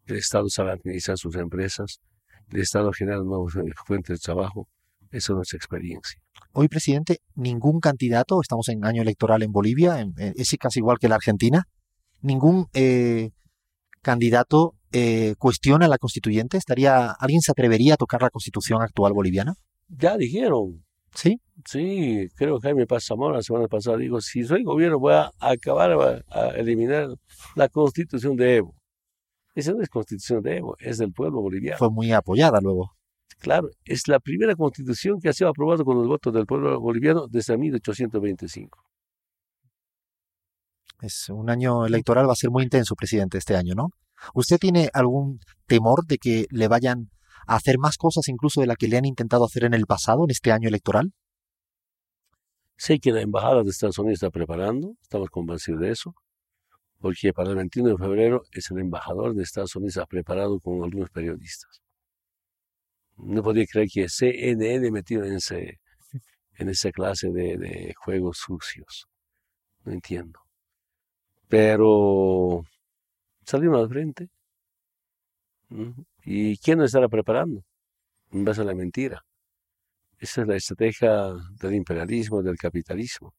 El 0.06 0.16
Estado 0.16 0.48
sabe 0.48 0.72
administrar 0.72 1.18
sus 1.18 1.36
empresas, 1.36 2.00
el 2.50 2.62
Estado 2.62 2.92
genera 2.92 3.18
nuevas 3.18 3.54
fuentes 3.86 4.18
de 4.18 4.24
trabajo. 4.24 4.68
Esa 5.12 5.32
es 5.32 5.36
nuestra 5.36 5.56
experiencia. 5.56 6.20
Hoy, 6.58 6.68
presidente, 6.68 7.18
ningún 7.34 7.80
candidato, 7.80 8.40
estamos 8.40 8.70
en 8.70 8.82
año 8.86 9.02
electoral 9.02 9.42
en 9.42 9.52
Bolivia, 9.52 10.02
es 10.16 10.56
casi 10.58 10.78
igual 10.78 10.96
que 10.98 11.06
la 11.06 11.16
Argentina, 11.16 11.64
ningún 12.22 12.68
eh, 12.72 13.28
candidato 14.00 14.72
eh, 14.90 15.34
cuestiona 15.38 15.86
la 15.86 15.98
constituyente? 15.98 16.56
¿Estaría, 16.56 17.10
¿Alguien 17.10 17.42
se 17.42 17.52
atrevería 17.52 17.92
a 17.92 17.96
tocar 17.98 18.22
la 18.22 18.30
constitución 18.30 18.80
actual 18.80 19.12
boliviana? 19.12 19.52
Ya 19.88 20.16
dijeron. 20.16 20.82
¿Sí? 21.14 21.42
Sí, 21.66 22.26
creo 22.36 22.58
que 22.58 22.68
Jaime 22.68 22.86
Pasamora 22.86 23.36
la 23.36 23.42
semana 23.42 23.68
pasada 23.68 23.98
dijo, 23.98 24.22
si 24.22 24.42
soy 24.42 24.64
gobierno 24.64 24.98
voy 24.98 25.12
a 25.12 25.30
acabar, 25.38 25.92
a, 26.30 26.48
eliminar 26.56 27.08
la 27.54 27.68
constitución 27.68 28.34
de 28.34 28.56
Evo. 28.56 28.74
Esa 29.54 29.72
no 29.72 29.82
es 29.82 29.90
constitución 29.90 30.42
de 30.42 30.56
Evo, 30.56 30.74
es 30.78 30.96
del 30.96 31.12
pueblo 31.12 31.42
boliviano. 31.42 31.76
Fue 31.76 31.90
muy 31.90 32.12
apoyada 32.12 32.60
luego. 32.62 32.96
Claro, 33.38 33.68
es 33.84 34.08
la 34.08 34.18
primera 34.18 34.54
constitución 34.54 35.20
que 35.20 35.28
ha 35.28 35.32
sido 35.32 35.50
aprobada 35.50 35.84
con 35.84 35.96
los 35.96 36.06
votos 36.06 36.32
del 36.32 36.46
pueblo 36.46 36.80
boliviano 36.80 37.26
desde 37.28 37.56
1825. 37.56 38.82
Es 41.02 41.28
un 41.28 41.50
año 41.50 41.84
electoral, 41.86 42.28
va 42.28 42.32
a 42.32 42.36
ser 42.36 42.50
muy 42.50 42.64
intenso, 42.64 42.94
presidente, 42.94 43.38
este 43.38 43.54
año, 43.54 43.74
¿no? 43.74 43.90
¿Usted 44.34 44.58
tiene 44.58 44.88
algún 44.94 45.40
temor 45.66 46.06
de 46.06 46.16
que 46.16 46.46
le 46.50 46.68
vayan 46.68 47.10
a 47.46 47.56
hacer 47.56 47.78
más 47.78 47.98
cosas 47.98 48.28
incluso 48.28 48.60
de 48.60 48.66
las 48.66 48.76
que 48.78 48.88
le 48.88 48.96
han 48.96 49.04
intentado 49.04 49.44
hacer 49.44 49.64
en 49.64 49.74
el 49.74 49.84
pasado, 49.84 50.24
en 50.24 50.30
este 50.30 50.52
año 50.52 50.68
electoral? 50.68 51.12
Sé 52.78 52.98
que 52.98 53.12
la 53.12 53.20
Embajada 53.20 53.62
de 53.62 53.70
Estados 53.70 53.98
Unidos 53.98 54.16
está 54.16 54.30
preparando, 54.30 54.94
estamos 55.02 55.28
convencidos 55.30 55.80
de 55.80 55.90
eso, 55.90 56.14
porque 56.98 57.32
para 57.32 57.50
el 57.50 57.56
21 57.56 57.90
de 57.90 57.96
febrero 57.96 58.42
es 58.52 58.70
el 58.70 58.78
embajador 58.78 59.34
de 59.34 59.42
Estados 59.42 59.76
Unidos 59.76 59.98
ha 59.98 60.06
preparado 60.06 60.58
con 60.60 60.82
algunos 60.82 61.10
periodistas. 61.10 61.85
No 63.16 63.42
podía 63.42 63.66
creer 63.66 63.88
que 63.92 64.08
CNN 64.08 64.90
metido 64.90 65.24
en, 65.24 65.34
ese, 65.34 65.80
en 66.58 66.68
esa 66.68 66.90
clase 66.92 67.30
de, 67.30 67.94
juegos 67.96 68.38
sucios. 68.38 69.06
No 69.84 69.92
entiendo. 69.92 70.40
Pero 71.48 72.64
salimos 73.44 73.80
al 73.80 73.88
frente. 73.88 74.28
¿Y 76.24 76.58
quién 76.58 76.78
nos 76.78 76.86
estará 76.86 77.08
preparando? 77.08 77.62
En 78.30 78.44
base 78.44 78.60
a 78.62 78.64
la 78.64 78.74
mentira. 78.74 79.24
Esa 80.18 80.42
es 80.42 80.48
la 80.48 80.56
estrategia 80.56 81.32
del 81.60 81.74
imperialismo, 81.74 82.42
del 82.42 82.56
capitalismo. 82.56 83.34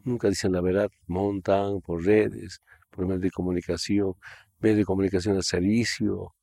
Nunca 0.00 0.28
dicen 0.28 0.52
la 0.52 0.60
verdad, 0.60 0.90
montan 1.06 1.80
por 1.80 2.04
redes, 2.04 2.60
por 2.90 3.06
medios 3.06 3.22
de 3.22 3.30
comunicación, 3.30 4.14
medios 4.60 4.78
de 4.78 4.84
comunicación 4.84 5.36
al 5.36 5.44
servicio 5.44 6.34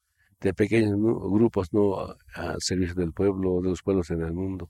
de 0.41 0.54
pequeños 0.54 0.97
grupos, 0.97 1.71
no 1.71 2.15
al 2.34 2.58
servicio 2.60 2.95
del 2.95 3.13
pueblo, 3.13 3.62
de 3.62 3.69
los 3.69 3.82
pueblos 3.84 4.10
en 4.10 4.21
el 4.21 4.34
mundo. 4.34 4.69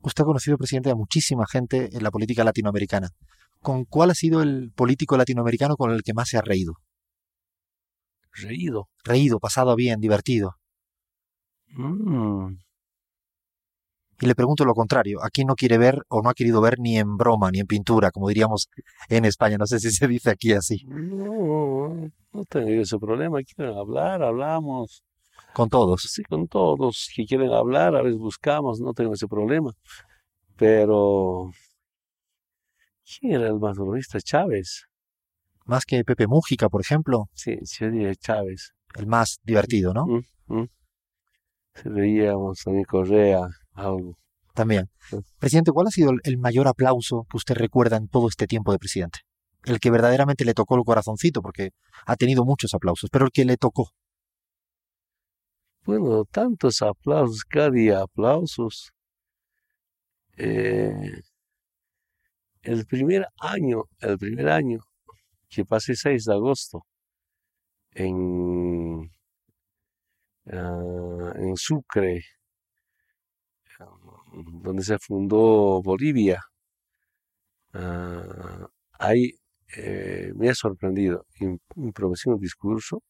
Usted 0.00 0.22
ha 0.22 0.26
conocido, 0.26 0.56
presidente, 0.56 0.90
a 0.90 0.94
muchísima 0.94 1.44
gente 1.50 1.90
en 1.92 2.02
la 2.02 2.10
política 2.10 2.44
latinoamericana. 2.44 3.10
¿Con 3.60 3.84
cuál 3.84 4.10
ha 4.10 4.14
sido 4.14 4.42
el 4.42 4.70
político 4.72 5.16
latinoamericano 5.16 5.76
con 5.76 5.90
el 5.90 6.02
que 6.02 6.14
más 6.14 6.28
se 6.28 6.38
ha 6.38 6.42
reído? 6.42 6.74
Reído. 8.32 8.88
Reído, 9.02 9.40
pasado 9.40 9.74
bien, 9.74 10.00
divertido. 10.00 10.56
Mm. 11.68 12.58
Y 14.18 14.26
le 14.26 14.34
pregunto 14.34 14.64
lo 14.64 14.74
contrario, 14.74 15.22
¿a 15.22 15.28
quién 15.28 15.46
no 15.46 15.54
quiere 15.54 15.76
ver 15.76 16.02
o 16.08 16.22
no 16.22 16.30
ha 16.30 16.34
querido 16.34 16.60
ver 16.62 16.78
ni 16.78 16.98
en 16.98 17.16
broma, 17.18 17.50
ni 17.50 17.60
en 17.60 17.66
pintura, 17.66 18.10
como 18.10 18.28
diríamos 18.28 18.68
en 19.10 19.26
España? 19.26 19.58
No 19.58 19.66
sé 19.66 19.78
si 19.78 19.90
se 19.90 20.08
dice 20.08 20.30
aquí 20.30 20.52
así. 20.52 20.84
No, 20.86 22.10
no 22.32 22.44
tengo 22.48 22.82
ese 22.82 22.98
problema. 22.98 23.40
Quieren 23.42 23.76
hablar, 23.76 24.22
hablamos. 24.22 25.02
¿Con 25.52 25.68
todos? 25.68 26.02
Sí, 26.02 26.22
con 26.22 26.48
todos 26.48 27.10
que 27.14 27.24
quieren 27.24 27.50
hablar, 27.50 27.94
a 27.94 28.02
veces 28.02 28.18
buscamos, 28.18 28.80
no 28.80 28.92
tengo 28.94 29.14
ese 29.14 29.26
problema. 29.26 29.72
Pero, 30.56 31.50
¿quién 33.04 33.32
era 33.34 33.48
el 33.48 33.58
más 33.58 33.76
terrorista? 33.76 34.18
Chávez. 34.20 34.86
Más 35.66 35.84
que 35.84 36.04
Pepe 36.04 36.26
Mújica, 36.26 36.68
por 36.68 36.80
ejemplo. 36.80 37.28
Sí, 37.34 37.58
yo 37.78 37.90
diría 37.90 38.14
Chávez. 38.14 38.72
El 38.94 39.06
más 39.06 39.38
divertido, 39.44 39.92
¿no? 39.92 40.06
Mm, 40.06 40.22
mm. 40.46 40.68
Se 41.74 41.88
veíamos 41.90 42.62
también 42.64 42.84
Correa, 42.84 43.48
algo. 43.76 44.18
También. 44.54 44.88
Presidente, 45.38 45.70
¿cuál 45.70 45.86
ha 45.86 45.90
sido 45.90 46.12
el 46.24 46.38
mayor 46.38 46.66
aplauso 46.66 47.26
que 47.30 47.36
usted 47.36 47.54
recuerda 47.54 47.96
en 47.96 48.08
todo 48.08 48.28
este 48.28 48.46
tiempo 48.46 48.72
de 48.72 48.78
presidente? 48.78 49.20
El 49.64 49.80
que 49.80 49.90
verdaderamente 49.90 50.44
le 50.44 50.54
tocó 50.54 50.76
el 50.76 50.84
corazoncito, 50.84 51.42
porque 51.42 51.70
ha 52.06 52.16
tenido 52.16 52.44
muchos 52.44 52.72
aplausos, 52.72 53.10
pero 53.10 53.26
el 53.26 53.32
que 53.32 53.44
le 53.44 53.56
tocó. 53.56 53.90
Bueno, 55.84 56.24
tantos 56.24 56.82
aplausos, 56.82 57.44
cada 57.44 57.70
día 57.70 58.00
aplausos. 58.00 58.92
Eh, 60.38 61.20
el 62.62 62.86
primer 62.86 63.26
año, 63.38 63.84
el 64.00 64.18
primer 64.18 64.48
año 64.48 64.80
que 65.48 65.64
pasé 65.64 65.94
6 65.94 66.24
de 66.24 66.34
agosto 66.34 66.86
en, 67.92 69.10
ah, 70.52 71.32
en 71.36 71.56
Sucre, 71.56 72.22
donde 74.36 74.82
se 74.82 74.98
fundó 74.98 75.82
Bolivia, 75.82 76.40
uh, 77.74 78.66
me 80.34 80.48
ha 80.50 80.54
sorprendido. 80.54 81.26
Improvisé 81.76 82.30
un 82.30 82.38
discurso, 82.40 83.02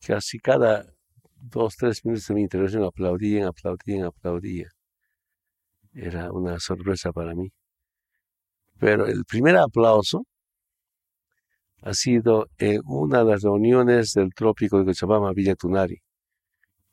casi 0.00 0.38
cada 0.38 0.86
dos, 1.36 1.76
tres 1.76 2.04
minutos 2.04 2.26
de 2.28 2.34
mi 2.34 2.42
intervención 2.42 2.84
aplaudían, 2.84 3.46
aplaudían, 3.46 4.04
aplaudían. 4.06 4.70
Era 5.94 6.32
una 6.32 6.58
sorpresa 6.58 7.12
para 7.12 7.34
mí. 7.34 7.50
Pero 8.78 9.06
el 9.06 9.24
primer 9.24 9.56
aplauso 9.56 10.24
ha 11.82 11.94
sido 11.94 12.48
en 12.58 12.80
una 12.84 13.18
de 13.24 13.32
las 13.32 13.42
reuniones 13.42 14.12
del 14.12 14.32
trópico 14.34 14.78
de 14.78 14.86
Cochabamba, 14.86 15.32
Villa 15.32 15.54
Tunari. 15.54 16.00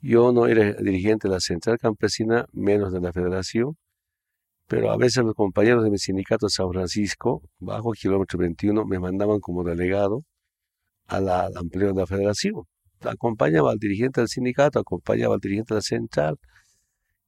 Yo 0.02 0.32
no 0.32 0.48
era 0.48 0.74
dirigente 0.74 1.28
de 1.28 1.34
la 1.34 1.40
Central 1.42 1.78
Campesina, 1.78 2.46
menos 2.54 2.94
de 2.94 3.02
la 3.02 3.12
Federación, 3.12 3.78
pero 4.68 4.92
a 4.92 4.98
veces 4.98 5.24
los 5.26 5.34
compañeros 5.36 5.84
de 5.84 5.90
mi 5.90 5.98
sindicato 5.98 6.46
de 6.46 6.52
San 6.52 6.70
Francisco, 6.72 7.42
bajo 7.60 7.92
kilómetro 7.92 8.40
21, 8.40 8.86
me 8.86 9.00
mandaban 9.00 9.40
como 9.40 9.64
delegado 9.64 10.24
al 11.08 11.58
empleo 11.58 11.94
de 11.94 12.02
la 12.02 12.08
Federación. 12.08 12.64
acompañaba 13.02 13.72
al 13.72 13.80
dirigente 13.80 14.22
del 14.22 14.30
sindicato, 14.30 14.80
acompañaba 14.80 15.36
al 15.36 15.42
dirigente 15.42 15.74
del 15.74 15.84
central. 15.84 16.38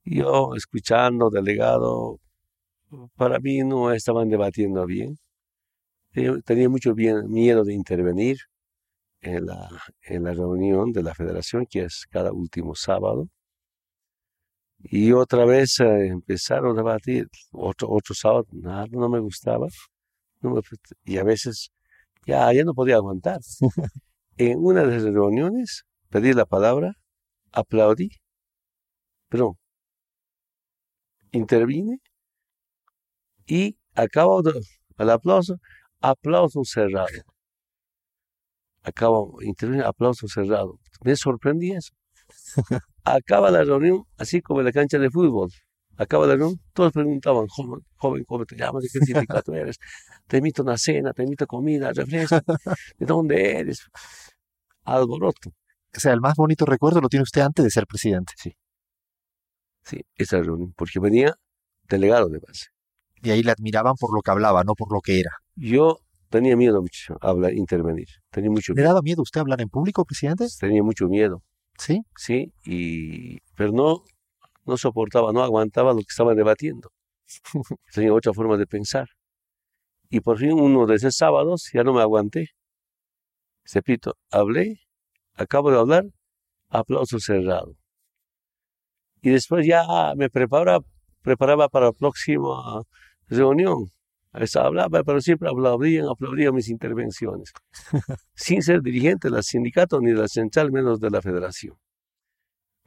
Yo, 0.06 0.56
escuchando, 0.56 1.30
delegado, 1.30 2.20
para 3.16 3.40
mí 3.40 3.60
no 3.64 3.92
estaban 3.92 4.30
debatiendo 4.30 4.86
bien. 4.86 5.18
Tenía 6.46 6.70
mucho 6.70 6.94
miedo 6.96 7.64
de 7.64 7.74
intervenir 7.74 8.38
en 9.22 9.46
la, 9.46 9.70
en 10.04 10.24
la 10.24 10.34
reunión 10.34 10.92
de 10.92 11.04
la 11.04 11.14
federación, 11.16 11.66
que 11.70 11.84
es 11.84 12.06
cada 12.10 12.32
último 12.34 12.76
sábado. 12.76 13.30
Y 14.80 15.12
otra 15.14 15.46
vez 15.46 15.80
eh, 15.80 16.08
empezaron 16.08 16.72
a 16.74 16.82
debatir, 16.82 17.28
otro, 17.52 17.90
otro 17.90 18.16
sábado, 18.16 18.46
nada, 18.52 18.86
no 18.92 19.10
me 19.10 19.20
gustaba. 19.20 19.68
y 21.06 21.18
a 21.18 21.24
veces 21.24 21.72
ya, 22.26 22.52
ya 22.54 22.64
no 22.64 22.74
podía 22.74 22.96
aguantar. 22.96 23.40
en 24.38 24.60
una 24.60 24.84
de 24.86 24.96
las 24.96 25.04
reuniones 25.04 25.84
pedí 26.10 26.34
la 26.34 26.46
palabra, 26.46 26.94
aplaudí, 27.52 28.10
pero 29.30 29.58
intervine 31.32 32.00
y 33.46 33.78
acabo 33.96 34.42
de, 34.42 34.54
al 34.98 35.10
aplauso, 35.10 35.58
aplauso 36.02 36.64
cerrado. 36.64 37.31
Acabo, 38.84 39.42
intervine, 39.42 39.84
aplauso 39.84 40.28
cerrado. 40.28 40.80
Me 41.04 41.16
sorprendí 41.16 41.72
eso. 41.72 41.92
Acaba 43.04 43.52
la 43.52 43.64
reunión, 43.64 44.04
así 44.18 44.42
como 44.42 44.62
en 44.62 44.68
la 44.68 44.72
cancha 44.72 44.98
de 44.98 45.10
fútbol. 45.10 45.50
Acaba 45.98 46.26
la 46.26 46.36
reunión, 46.36 46.60
todos 46.74 46.92
preguntaban, 46.92 47.48
joven, 47.48 47.82
joven, 47.96 48.24
¿cómo 48.24 48.46
te 48.46 48.56
llamas? 48.56 48.84
¿De 48.84 48.90
qué 48.92 49.06
sindicato 49.06 49.54
eres? 49.54 49.78
Te 50.28 50.38
invito 50.38 50.62
a 50.62 50.66
una 50.66 50.78
cena, 50.78 51.14
te 51.14 51.24
invito 51.24 51.44
a 51.44 51.48
comida, 51.48 51.92
refresco. 51.92 52.40
¿De 52.98 53.06
dónde 53.06 53.60
eres? 53.60 53.88
Alboroto. 54.84 55.50
O 55.50 56.00
sea, 56.00 56.14
el 56.14 56.22
más 56.22 56.36
bonito 56.36 56.66
recuerdo 56.66 57.02
lo 57.02 57.10
tiene 57.10 57.24
usted 57.24 57.42
antes 57.42 57.64
de 57.64 57.70
ser 57.70 57.86
presidente. 57.86 58.34
Sí. 58.38 58.56
Sí, 59.84 60.02
esa 60.16 60.38
reunión, 60.38 60.74
porque 60.76 61.00
venía 61.00 61.36
delegado 61.88 62.30
de 62.30 62.40
base. 62.40 62.68
Y 63.22 63.30
ahí 63.32 63.44
le 63.44 63.52
admiraban 63.52 63.96
por 64.00 64.14
lo 64.16 64.22
que 64.22 64.32
hablaba, 64.32 64.64
no 64.64 64.74
por 64.74 64.92
lo 64.92 65.02
que 65.02 65.20
era. 65.20 65.32
Yo 65.56 66.00
tenía 66.32 66.56
miedo 66.56 66.82
mucho 66.82 67.18
hablar, 67.22 67.54
intervenir. 67.54 68.08
Tenía 68.32 68.50
mucho 68.50 68.74
¿Le 68.74 68.82
daba 68.82 69.02
miedo 69.02 69.22
usted 69.22 69.42
hablar 69.42 69.62
en 69.62 69.70
público, 69.70 70.04
presidente? 70.06 70.48
Tenía 70.60 70.82
mucho 70.82 71.08
miedo. 71.08 71.44
¿Sí? 71.78 72.02
Sí, 72.16 72.52
y, 72.66 73.38
pero 73.56 73.72
no, 73.72 74.04
no 74.66 74.78
soportaba, 74.78 75.32
no 75.32 75.44
aguantaba 75.44 75.92
lo 75.94 76.00
que 76.00 76.10
estaban 76.10 76.36
debatiendo. 76.36 76.90
Tenía 77.94 78.14
otra 78.14 78.34
forma 78.34 78.58
de 78.58 78.66
pensar. 78.66 79.08
Y 80.10 80.22
por 80.22 80.38
fin 80.40 80.54
uno 80.54 80.86
de 80.86 80.96
esos 80.96 81.16
sábados 81.16 81.70
ya 81.74 81.84
no 81.84 81.94
me 81.94 82.02
aguanté. 82.02 82.48
Repito, 83.74 84.16
hablé, 84.30 84.80
acabo 85.36 85.72
de 85.72 85.78
hablar, 85.78 86.06
aplauso 86.70 87.20
cerrado. 87.20 87.76
Y 89.22 89.30
después 89.30 89.66
ya 89.66 89.84
me 90.16 90.30
preparaba, 90.30 90.84
preparaba 91.22 91.70
para 91.70 91.88
la 91.88 91.92
próxima 91.94 92.82
reunión. 93.28 93.92
Hablaba, 94.32 95.04
pero 95.04 95.20
siempre 95.20 95.50
aplaudían, 95.50 96.08
aplaudían 96.08 96.56
mis 96.56 96.70
intervenciones. 96.70 97.52
sin 98.34 98.62
ser 98.62 98.82
dirigente 98.82 99.30
del 99.30 99.44
sindicato 99.44 100.00
ni 100.00 100.12
de 100.12 100.22
la 100.22 100.28
central, 100.28 100.72
menos 100.72 101.00
de 101.00 101.10
la 101.10 101.22
federación. 101.22 101.76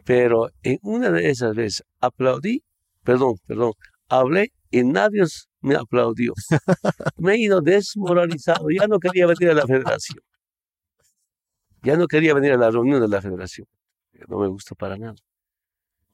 Pero 0.04 0.50
en 0.62 0.78
una 0.82 1.10
de 1.10 1.30
esas 1.30 1.54
veces 1.54 1.84
aplaudí, 2.00 2.62
perdón, 3.02 3.36
perdón, 3.46 3.72
hablé 4.08 4.52
y 4.70 4.82
nadie 4.84 5.24
me 5.60 5.76
aplaudió. 5.76 6.32
Me 7.16 7.34
he 7.34 7.38
ido 7.38 7.60
desmoralizado, 7.60 8.66
ya 8.70 8.86
no 8.86 8.98
quería 8.98 9.26
venir 9.26 9.50
a 9.50 9.54
la 9.54 9.66
federación. 9.66 10.20
Ya 11.82 11.96
no 11.96 12.06
quería 12.06 12.34
venir 12.34 12.52
a 12.52 12.56
la 12.56 12.70
reunión 12.70 13.00
de 13.00 13.08
la 13.08 13.20
federación. 13.20 13.66
No 14.28 14.38
me 14.38 14.48
gusta 14.48 14.74
para 14.74 14.96
nada. 14.96 15.16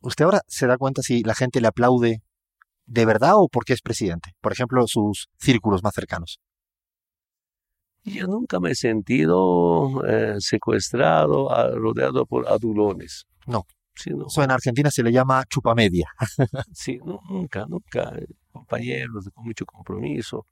¿Usted 0.01 0.25
ahora 0.25 0.43
se 0.49 0.67
da 0.67 0.77
cuenta 0.79 1.03
si 1.03 1.23
la 1.23 1.35
gente 1.35 1.61
le 1.61 1.69
aplaude 1.69 2.23
de 2.91 3.07
verdad 3.07 3.35
o 3.37 3.49
porque 3.49 3.73
es 3.73 3.81
presidente? 3.81 4.33
Por 4.41 4.53
ejemplo, 4.53 4.87
sus 4.87 5.29
círculos 5.39 5.83
más 5.83 5.95
cercanos. 5.95 6.41
Yo 8.03 8.27
nunca 8.27 8.59
me 8.59 8.71
he 8.71 8.75
sentido 8.75 10.05
eh, 10.07 10.37
secuestrado, 10.39 11.49
rodeado 11.77 12.27
por 12.27 12.49
adulones. 12.49 13.27
No. 13.47 13.65
Eso 13.95 14.43
en 14.43 14.51
Argentina 14.51 14.91
se 14.91 15.03
le 15.03 15.13
llama 15.13 15.45
chupamedia. 15.49 16.09
sí, 16.73 16.99
nunca, 17.05 17.67
nunca. 17.69 18.13
Compañeros 18.51 19.29
con 19.35 19.45
mucho 19.45 19.67
compromiso. 19.67 20.47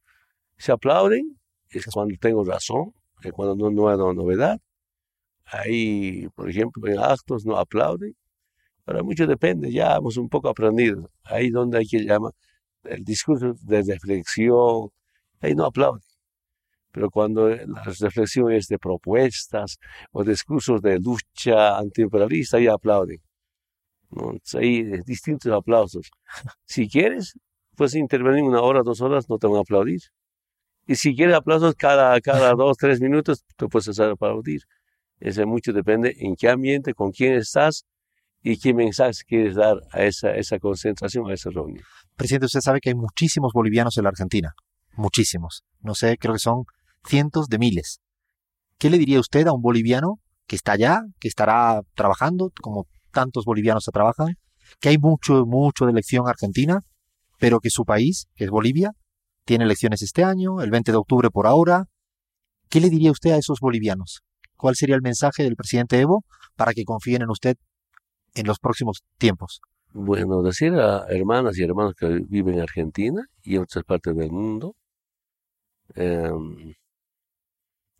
Se 0.59 0.70
aplauden, 0.70 1.40
es 1.70 1.87
cuando 1.87 2.14
tengo 2.20 2.44
razón, 2.44 2.92
es 3.22 3.33
cuando 3.33 3.57
no, 3.57 3.70
no 3.70 3.88
hay 3.88 4.14
novedad. 4.14 4.61
Ahí, 5.44 6.29
por 6.35 6.51
ejemplo, 6.51 6.87
en 6.87 6.98
actos 6.98 7.46
no 7.46 7.57
aplauden. 7.57 8.14
Pero 8.88 9.05
mucho 9.05 9.27
depende, 9.27 9.70
ya 9.70 9.96
hemos 9.96 10.16
un 10.16 10.31
poco 10.31 10.48
aprendido. 10.48 11.11
Ahí 11.24 11.51
donde 11.51 11.77
hay 11.77 11.87
que 11.87 11.98
llamar 11.98 12.33
el 12.85 13.05
discurso 13.05 13.53
de 13.61 13.83
reflexión, 13.83 14.88
ahí 15.42 15.55
no 15.55 15.66
aplauden. 15.66 16.01
Pero 16.90 17.11
cuando 17.11 17.51
la 17.51 17.83
reflexión 17.83 18.51
es 18.51 18.66
de 18.66 18.79
propuestas 18.79 19.79
o 20.11 20.24
discursos 20.24 20.81
de 20.81 20.98
lucha 21.01 21.77
antiimperialista, 21.77 22.57
ahí 22.57 22.66
aplauden. 22.66 23.20
¿no? 24.09 24.33
Ahí 24.55 24.85
distintos 25.05 25.53
aplausos. 25.53 26.11
Si 26.64 26.88
quieres, 26.88 27.38
puedes 27.77 27.94
intervenir 27.94 28.42
una 28.42 28.62
hora, 28.62 28.83
dos 28.83 29.03
horas, 29.03 29.29
no 29.29 29.37
te 29.37 29.48
van 29.48 29.59
a 29.59 29.61
aplaudir. 29.61 30.01
Y 30.87 30.94
si 30.94 31.14
quieres 31.14 31.37
aplausos 31.37 31.74
cada, 31.74 32.18
cada 32.22 32.55
dos, 32.55 32.79
tres 32.79 33.03
minutos, 33.03 33.44
te 33.55 33.68
puedes 33.68 33.88
hacer 33.88 34.12
aplaudir. 34.12 34.62
Eso 35.20 35.46
mucho 35.46 35.74
depende 35.74 36.16
en 36.20 36.37
qué 36.37 36.48
ambiente, 36.48 36.94
con 36.94 37.12
quién 37.12 37.35
estás 37.35 37.85
y 38.42 38.59
qué 38.59 38.72
mensaje 38.74 39.22
quieres 39.27 39.57
dar 39.57 39.79
a 39.92 40.03
esa, 40.05 40.59
concentración, 40.59 41.31
a 41.31 41.35
esa 41.35 41.51
reunión. 41.51 41.85
Presidente, 42.16 42.46
usted 42.46 42.61
sabe 42.61 42.81
que 42.81 42.90
hay 42.90 42.94
muchísimos 42.94 43.53
bolivianos 43.53 43.96
en 43.96 44.05
la 44.05 44.11
Argentina. 44.11 44.55
Muchísimos. 44.96 45.62
No 45.81 45.94
sé, 45.94 46.16
creo 46.18 46.35
que 46.35 46.40
son 46.40 46.64
cientos 47.07 47.48
de 47.48 47.59
miles. 47.59 48.01
¿Qué 48.79 48.90
le 48.90 48.98
diría 48.98 49.20
usted 49.20 49.46
a 49.46 49.53
un 49.53 49.61
boliviano 49.61 50.20
que 50.46 50.57
está 50.57 50.72
allá, 50.72 51.03
que 51.20 51.29
estará 51.29 51.83
trabajando, 51.94 52.51
como 52.61 52.87
tantos 53.11 53.44
bolivianos 53.44 53.85
se 53.85 53.90
trabajan, 53.90 54.37
que 54.81 54.90
hay 54.90 54.98
mucho, 54.98 55.44
mucho 55.46 55.85
de 55.85 55.92
elección 55.92 56.29
argentina, 56.29 56.81
pero 57.38 57.61
que 57.61 57.70
su 57.70 57.85
país, 57.85 58.27
que 58.35 58.44
es 58.44 58.51
Bolivia, 58.51 58.92
tiene 59.44 59.64
elecciones 59.64 60.03
este 60.03 60.24
año, 60.24 60.61
el 60.61 60.70
20 60.70 60.92
de 60.92 60.98
octubre 60.98 61.31
por 61.31 61.46
ahora. 61.46 61.87
¿Qué 62.68 62.81
le 62.81 62.90
diría 62.90 63.11
usted 63.11 63.31
a 63.31 63.38
esos 63.38 63.61
bolivianos? 63.61 64.20
¿Cuál 64.57 64.77
sería 64.77 64.94
el 64.94 65.03
mensaje 65.03 65.42
del 65.42 65.57
presidente 65.57 66.01
Evo 66.01 66.24
para 66.57 66.74
que 66.74 66.85
confíen 66.85 67.22
en 67.22 67.31
usted 67.31 67.57
en 68.34 68.46
los 68.46 68.58
próximos 68.58 69.02
tiempos? 69.18 69.60
Bueno, 69.92 70.42
decir 70.42 70.74
a 70.74 71.06
hermanas 71.08 71.58
y 71.58 71.62
hermanos 71.62 71.94
que 71.94 72.20
viven 72.28 72.54
en 72.54 72.60
Argentina 72.60 73.24
y 73.42 73.56
en 73.56 73.62
otras 73.62 73.84
partes 73.84 74.14
del 74.16 74.30
mundo, 74.30 74.74
em, 75.94 76.74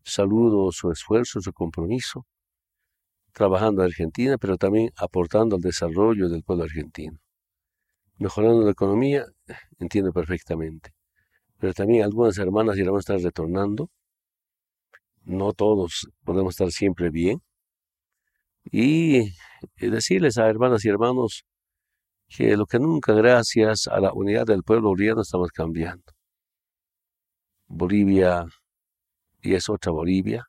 saludo 0.03 0.73
su 0.73 0.91
esfuerzo, 0.91 1.41
su 1.41 1.53
compromiso, 1.53 2.27
trabajando 3.33 3.83
en 3.83 3.89
Argentina, 3.89 4.37
pero 4.39 4.57
también 4.57 4.91
aportando 4.97 5.57
al 5.57 5.63
desarrollo 5.63 6.29
del 6.29 6.43
pueblo 6.43 6.65
argentino. 6.65 7.19
Mejorando 8.19 8.65
la 8.65 8.73
economía, 8.73 9.25
entiendo 9.79 10.13
perfectamente. 10.13 10.91
Pero 11.59 11.73
también 11.75 12.05
algunas 12.05 12.39
hermanas 12.39 12.77
y 12.77 12.81
hermanos 12.83 13.01
están 13.01 13.23
retornando 13.23 13.91
no 15.29 15.53
todos 15.53 16.09
podemos 16.25 16.55
estar 16.55 16.71
siempre 16.73 17.11
bien. 17.11 17.43
Y 18.71 19.33
decirles 19.77 20.39
a 20.39 20.49
hermanas 20.49 20.85
y 20.85 20.89
hermanos 20.89 21.45
que 22.29 22.57
lo 22.57 22.67
que 22.67 22.79
nunca 22.79 23.13
gracias 23.15 23.87
a 23.89 24.01
la 24.01 24.13
unidad 24.13 24.47
del 24.47 24.63
pueblo 24.63 24.91
boliviano 24.91 25.23
estamos 25.23 25.51
cambiando. 25.51 26.05
Bolivia 27.67 28.47
y 29.43 29.55
es 29.55 29.69
otra 29.69 29.93
Bolivia. 29.93 30.45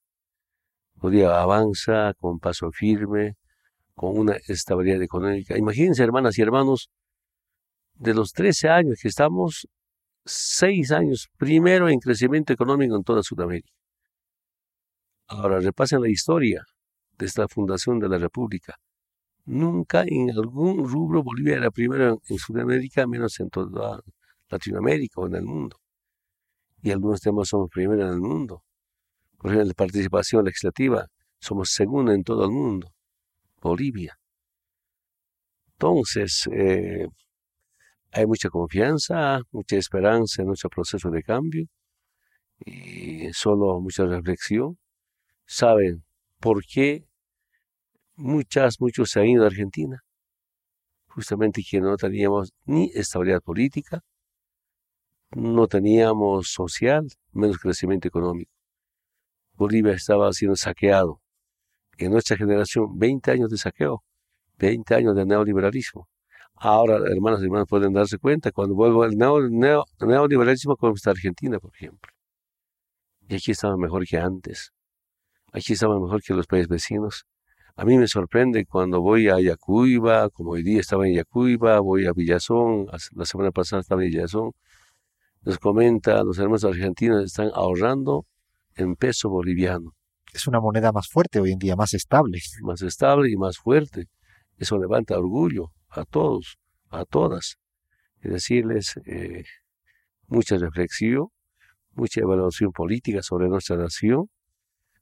Bolivia 0.96 1.42
avanza 1.42 2.14
con 2.20 2.40
paso 2.40 2.72
firme, 2.72 3.36
con 3.94 4.18
una 4.18 4.38
estabilidad 4.48 5.02
económica. 5.02 5.58
Imagínense, 5.58 6.04
hermanas 6.04 6.38
y 6.38 6.42
hermanos, 6.42 6.90
de 7.94 8.14
los 8.14 8.32
13 8.32 8.70
años 8.70 9.00
que 9.02 9.10
estamos, 9.10 9.68
6 10.26 10.92
años 10.92 11.28
primero 11.38 11.90
en 11.90 12.00
crecimiento 12.00 12.54
económico 12.54 12.96
en 12.96 13.04
toda 13.04 13.24
Sudamérica. 13.24 13.72
Ahora 15.28 15.60
repasen 15.60 16.02
la 16.02 16.10
historia 16.10 16.64
de 17.18 17.26
esta 17.26 17.48
fundación 17.48 18.00
de 18.00 18.10
la 18.10 18.18
República. 18.18 18.76
Nunca 19.50 20.04
en 20.06 20.30
algún 20.30 20.88
rubro 20.88 21.24
Bolivia 21.24 21.56
era 21.56 21.72
primero 21.72 22.22
en 22.30 22.38
Sudamérica, 22.38 23.08
menos 23.08 23.40
en 23.40 23.50
toda 23.50 24.00
Latinoamérica 24.48 25.22
o 25.22 25.26
en 25.26 25.34
el 25.34 25.42
mundo. 25.42 25.82
Y 26.84 26.92
algunos 26.92 27.20
temas 27.20 27.48
somos 27.50 27.68
primero 27.72 28.04
en 28.04 28.14
el 28.14 28.20
mundo. 28.22 28.64
Por 29.40 29.50
ejemplo, 29.50 29.70
la 29.70 29.74
participación 29.74 30.46
legislativa, 30.46 31.08
somos 31.40 31.72
segundo 31.72 32.12
en 32.12 32.24
todo 32.24 32.46
el 32.46 32.52
mundo. 32.52 32.94
Bolivia. 33.60 34.20
Entonces, 35.72 36.48
eh, 36.54 37.08
hay 38.12 38.28
mucha 38.28 38.50
confianza, 38.52 39.42
mucha 39.50 39.78
esperanza 39.78 40.44
en 40.44 40.50
nuestro 40.50 40.70
proceso 40.70 41.10
de 41.10 41.24
cambio 41.24 41.66
y 42.64 43.34
solo 43.34 43.80
mucha 43.82 44.06
reflexión 44.06 44.78
saben 45.48 46.04
por 46.40 46.64
qué 46.64 47.09
muchas, 48.20 48.80
muchos 48.80 49.10
se 49.12 49.20
han 49.22 49.28
ido 49.28 49.44
a 49.44 49.48
Argentina, 49.48 50.04
justamente 51.08 51.64
que 51.68 51.82
no 51.82 51.96
teníamos 51.98 52.52
ni 52.66 52.92
estabilidad 52.94 53.42
política, 53.42 54.02
no 55.32 55.68
teníamos 55.68 56.50
social, 56.52 57.08
menos 57.32 57.58
crecimiento 57.58 58.08
económico. 58.08 58.52
Bolivia 59.54 59.94
estaba 59.94 60.32
siendo 60.34 60.56
saqueado. 60.56 61.22
En 61.98 62.12
nuestra 62.12 62.38
generación, 62.38 62.98
20 62.98 63.32
años 63.32 63.50
de 63.50 63.58
saqueo, 63.58 64.04
20 64.58 64.96
años 64.96 65.16
de 65.16 65.26
neoliberalismo. 65.26 66.08
Ahora, 66.56 66.98
hermanos 67.10 67.42
y 67.42 67.46
hermanas, 67.46 67.68
pueden 67.70 67.94
darse 67.94 68.18
cuenta 68.18 68.52
cuando 68.52 68.76
vuelvo 68.76 69.04
al 69.04 69.16
neoliberalismo 69.18 70.76
como 70.78 70.96
está 70.96 71.12
Argentina, 71.12 71.60
por 71.60 71.74
ejemplo. 71.74 72.12
Y 73.28 73.36
aquí 73.36 73.52
estamos 73.52 73.78
mejor 73.78 74.06
que 74.06 74.18
antes. 74.18 74.72
Aquí 75.52 75.74
estamos 75.74 76.02
mejor 76.02 76.22
que 76.22 76.34
los 76.34 76.48
países 76.48 76.68
vecinos. 76.68 77.26
A 77.80 77.86
mí 77.86 77.98
me 77.98 78.10
sorprende 78.10 78.66
cuando 78.66 79.00
voy 79.00 79.30
a 79.30 79.40
Yacuiba, 79.40 80.30
como 80.32 80.52
hoy 80.52 80.64
día 80.64 80.82
estaba 80.82 81.08
en 81.08 81.16
Yacuiba, 81.16 81.80
voy 81.80 82.08
a 82.08 82.12
Villazón, 82.12 82.88
la 83.14 83.26
semana 83.26 83.52
pasada 83.52 83.80
estaba 83.80 84.04
en 84.04 84.10
Villazón, 84.10 84.52
nos 85.44 85.60
comenta, 85.60 86.22
los 86.26 86.38
hermanos 86.40 86.66
argentinos 86.66 87.24
están 87.24 87.52
ahorrando 87.54 88.26
en 88.76 88.98
peso 88.98 89.30
boliviano. 89.30 89.94
Es 90.34 90.46
una 90.46 90.60
moneda 90.60 90.92
más 90.92 91.08
fuerte 91.08 91.40
hoy 91.40 91.54
en 91.54 91.58
día, 91.58 91.78
más 91.78 91.94
estable. 91.94 92.42
Más 92.64 92.82
estable 92.82 93.32
y 93.32 93.38
más 93.38 93.58
fuerte. 93.58 94.08
Eso 94.58 94.78
levanta 94.78 95.18
orgullo 95.18 95.72
a 95.88 96.04
todos, 96.04 96.58
a 96.90 97.06
todas. 97.06 97.60
Y 98.22 98.28
decirles 98.28 99.00
eh, 99.06 99.46
mucha 100.28 100.58
reflexión, 100.58 101.28
mucha 101.94 102.20
evaluación 102.20 102.74
política 102.74 103.22
sobre 103.24 103.48
nuestra 103.48 103.78
nación, 103.78 104.30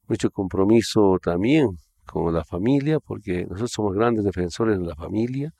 mucho 0.08 0.30
compromiso 0.30 1.18
también 1.20 1.80
con 2.08 2.34
la 2.34 2.44
familia, 2.44 3.00
porque 3.00 3.44
nosotros 3.46 3.72
somos 3.72 3.94
grandes 3.94 4.26
defensores 4.26 4.80
de 4.80 4.86
la 4.86 4.96
familia, 4.96 5.54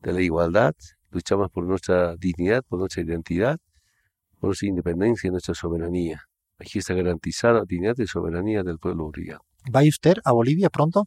de 0.00 0.12
la 0.12 0.20
igualdad, 0.20 0.74
luchamos 1.10 1.50
por 1.50 1.64
nuestra 1.64 2.16
dignidad, 2.16 2.62
por 2.68 2.78
nuestra 2.78 3.02
identidad, 3.02 3.58
por 4.38 4.48
nuestra 4.48 4.68
independencia 4.68 5.28
y 5.28 5.30
nuestra 5.30 5.54
soberanía. 5.54 6.22
Aquí 6.58 6.78
está 6.78 6.94
garantizada 6.94 7.60
la 7.60 7.64
dignidad 7.64 7.94
y 7.98 8.06
soberanía 8.06 8.62
del 8.62 8.78
pueblo 8.78 9.04
boliviano. 9.04 9.44
¿Va 9.74 9.82
usted 9.82 10.14
a 10.24 10.32
Bolivia 10.32 10.70
pronto? 10.70 11.06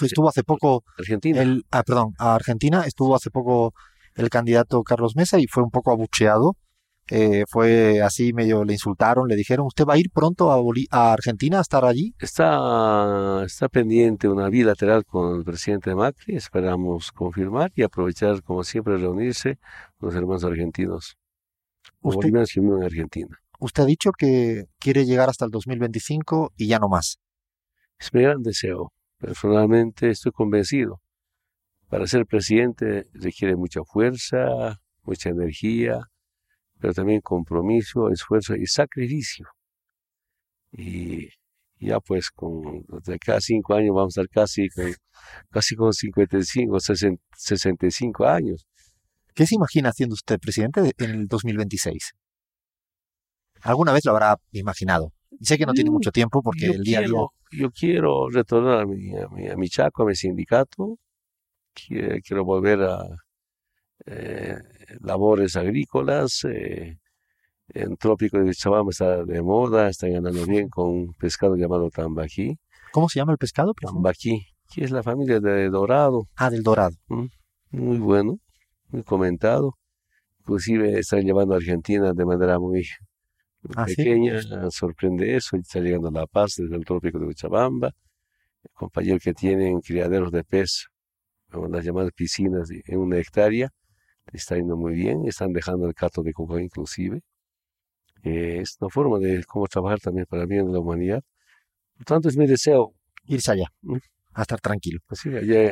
estuvo 0.00 0.28
hace 0.28 0.42
poco. 0.42 0.82
Argentina. 0.98 1.40
El, 1.40 1.64
ah, 1.70 1.82
perdón, 1.82 2.14
a 2.18 2.34
Argentina 2.34 2.84
estuvo 2.84 3.14
hace 3.14 3.30
poco 3.30 3.74
el 4.16 4.28
candidato 4.28 4.82
Carlos 4.82 5.14
Mesa 5.16 5.38
y 5.38 5.46
fue 5.46 5.62
un 5.62 5.70
poco 5.70 5.92
abucheado 5.92 6.56
eh, 7.10 7.44
fue 7.48 8.00
así 8.00 8.32
medio 8.32 8.64
le 8.64 8.72
insultaron, 8.72 9.28
le 9.28 9.36
dijeron, 9.36 9.66
¿usted 9.66 9.84
va 9.84 9.94
a 9.94 9.98
ir 9.98 10.10
pronto 10.10 10.50
a, 10.50 10.58
a 10.90 11.12
Argentina 11.12 11.58
a 11.58 11.60
estar 11.60 11.84
allí? 11.84 12.14
Está, 12.18 13.42
está 13.44 13.68
pendiente 13.68 14.28
una 14.28 14.48
bilateral 14.48 15.04
con 15.04 15.36
el 15.36 15.44
presidente 15.44 15.94
Macri, 15.94 16.36
esperamos 16.36 17.12
confirmar 17.12 17.72
y 17.74 17.82
aprovechar 17.82 18.42
como 18.42 18.64
siempre 18.64 18.96
reunirse 18.96 19.58
con 19.98 20.08
los 20.08 20.16
hermanos 20.16 20.44
argentinos, 20.44 21.16
usted, 22.00 22.28
en 22.28 22.82
Argentina. 22.82 23.38
Usted 23.60 23.82
ha 23.82 23.86
dicho 23.86 24.10
que 24.12 24.64
quiere 24.78 25.04
llegar 25.04 25.28
hasta 25.28 25.44
el 25.44 25.50
2025 25.50 26.52
y 26.56 26.68
ya 26.68 26.78
no 26.78 26.88
más. 26.88 27.18
Es 27.98 28.12
mi 28.12 28.22
gran 28.22 28.42
deseo. 28.42 28.92
Personalmente 29.18 30.10
estoy 30.10 30.32
convencido. 30.32 31.00
Para 31.88 32.06
ser 32.06 32.26
presidente 32.26 33.06
requiere 33.12 33.56
mucha 33.56 33.84
fuerza, 33.84 34.80
mucha 35.04 35.30
energía, 35.30 36.10
pero 36.84 36.92
también 36.92 37.22
compromiso, 37.22 38.10
esfuerzo 38.10 38.54
y 38.54 38.66
sacrificio. 38.66 39.46
Y 40.70 41.30
ya 41.80 41.98
pues 41.98 42.30
con 42.30 42.84
de 43.06 43.18
cada 43.18 43.40
cinco 43.40 43.72
años 43.72 43.94
vamos 43.94 44.18
a 44.18 44.20
estar 44.20 44.28
casi 44.28 44.68
con, 44.68 44.92
casi 45.48 45.76
con 45.76 45.94
55, 45.94 46.78
65 47.32 48.26
años. 48.26 48.66
¿Qué 49.34 49.46
se 49.46 49.54
imagina 49.54 49.88
haciendo 49.88 50.12
usted 50.12 50.38
presidente 50.38 50.92
en 50.98 51.10
el 51.10 51.26
2026? 51.26 52.12
¿Alguna 53.62 53.94
vez 53.94 54.04
lo 54.04 54.10
habrá 54.10 54.36
imaginado? 54.52 55.10
sé 55.40 55.56
que 55.56 55.64
no 55.64 55.72
tiene 55.72 55.88
mm, 55.88 55.94
mucho 55.94 56.12
tiempo 56.12 56.42
porque 56.42 56.66
el 56.66 56.82
día 56.82 56.98
a 56.98 57.02
día... 57.02 57.18
Yo 57.50 57.70
quiero 57.70 58.28
retornar 58.28 58.80
a 58.80 58.84
mi, 58.84 59.16
a 59.16 59.26
mi, 59.28 59.48
a 59.48 59.56
mi 59.56 59.70
Chaco, 59.70 60.02
a 60.02 60.06
mi 60.06 60.14
sindicato. 60.14 60.98
quiero 61.72 62.44
volver 62.44 62.82
a, 62.82 62.98
eh, 64.06 64.56
labores 65.00 65.56
agrícolas. 65.56 66.44
Eh, 66.44 66.98
el 67.68 67.96
trópico 67.96 68.38
de 68.38 68.52
Chabamba 68.54 68.90
está 68.90 69.24
de 69.24 69.42
moda, 69.42 69.88
está 69.88 70.08
ganando 70.08 70.44
bien 70.44 70.68
con 70.68 70.88
un 70.90 71.14
pescado 71.14 71.56
llamado 71.56 71.90
tambaquí. 71.90 72.58
¿Cómo 72.92 73.08
se 73.08 73.18
llama 73.18 73.32
el 73.32 73.38
pescado? 73.38 73.72
Tambaquí, 73.80 74.46
que 74.72 74.84
es 74.84 74.90
la 74.90 75.02
familia 75.02 75.40
de 75.40 75.70
dorado. 75.70 76.28
Ah, 76.36 76.50
del 76.50 76.62
dorado. 76.62 76.94
Mm, 77.08 77.26
muy 77.70 77.98
bueno, 77.98 78.38
muy 78.88 79.02
comentado. 79.02 79.76
Inclusive 80.40 80.98
están 80.98 81.22
llevando 81.22 81.54
a 81.54 81.56
Argentina 81.56 82.12
de 82.12 82.24
manera 82.26 82.58
muy 82.58 82.86
ah, 83.74 83.86
pequeña, 83.86 84.40
sorprende 84.70 85.34
eso, 85.34 85.56
está 85.56 85.80
llegando 85.80 86.08
a 86.08 86.12
La 86.12 86.26
Paz 86.26 86.56
desde 86.58 86.76
el 86.76 86.84
trópico 86.84 87.18
de 87.18 87.34
Chabamba. 87.34 87.92
El 88.62 88.70
compañero 88.74 89.18
que 89.18 89.32
tienen 89.32 89.80
criaderos 89.80 90.30
de 90.30 90.44
pez, 90.44 90.86
las 91.70 91.84
llamadas 91.84 92.12
piscinas 92.14 92.68
en 92.70 92.98
una 92.98 93.18
hectárea, 93.18 93.70
está 94.36 94.56
yendo 94.56 94.76
muy 94.76 94.94
bien, 94.94 95.26
están 95.26 95.52
dejando 95.52 95.86
el 95.86 95.94
cato 95.94 96.22
de 96.22 96.32
coco 96.32 96.58
inclusive. 96.58 97.20
Eh, 98.22 98.60
es 98.62 98.76
una 98.80 98.90
forma 98.90 99.18
de 99.18 99.44
cómo 99.44 99.66
trabajar 99.66 100.00
también 100.00 100.26
para 100.28 100.42
el 100.42 100.48
bien 100.48 100.66
de 100.66 100.72
la 100.72 100.80
humanidad. 100.80 101.22
Por 101.96 102.04
tanto, 102.06 102.28
es 102.28 102.36
mi 102.36 102.46
deseo. 102.46 102.94
Irse 103.26 103.52
allá, 103.52 103.66
¿Mm? 103.82 103.96
a 104.34 104.42
estar 104.42 104.60
tranquilo. 104.60 105.00
Pues 105.06 105.24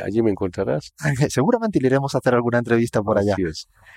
allí, 0.05 0.22
me 0.22 0.31
encontrarás. 0.31 0.92
Seguramente 1.29 1.81
le 1.81 1.88
iremos 1.88 2.14
a 2.14 2.18
hacer 2.18 2.35
alguna 2.35 2.59
entrevista 2.59 3.03
por 3.03 3.18
allá. 3.18 3.37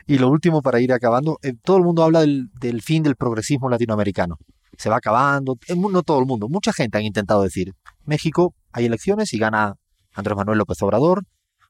Y 0.08 0.18
lo 0.18 0.30
último, 0.30 0.62
para 0.62 0.80
ir 0.80 0.92
acabando, 0.92 1.38
eh, 1.44 1.54
todo 1.64 1.78
el 1.78 1.84
mundo 1.84 2.04
habla 2.04 2.22
del, 2.22 2.50
del, 2.60 2.82
fin 2.82 3.04
del 3.04 3.16
progresismo 3.16 3.70
latinoamericano. 3.70 4.38
Se 4.78 4.90
va 4.90 4.98
acabando, 4.98 5.58
eh, 5.68 5.76
no 5.76 6.04
todo 6.04 6.20
el 6.20 6.26
mundo, 6.26 6.50
mucha 6.50 6.74
gente 6.74 6.98
han 6.98 7.06
intentado 7.06 7.44
decir, 7.44 7.74
México, 8.04 8.54
hay 8.74 8.86
elecciones 8.86 9.34
y 9.34 9.38
gana 9.38 9.76
Andrés 10.14 10.36
Manuel 10.36 10.58
López 10.58 10.82
Obrador, 10.82 11.24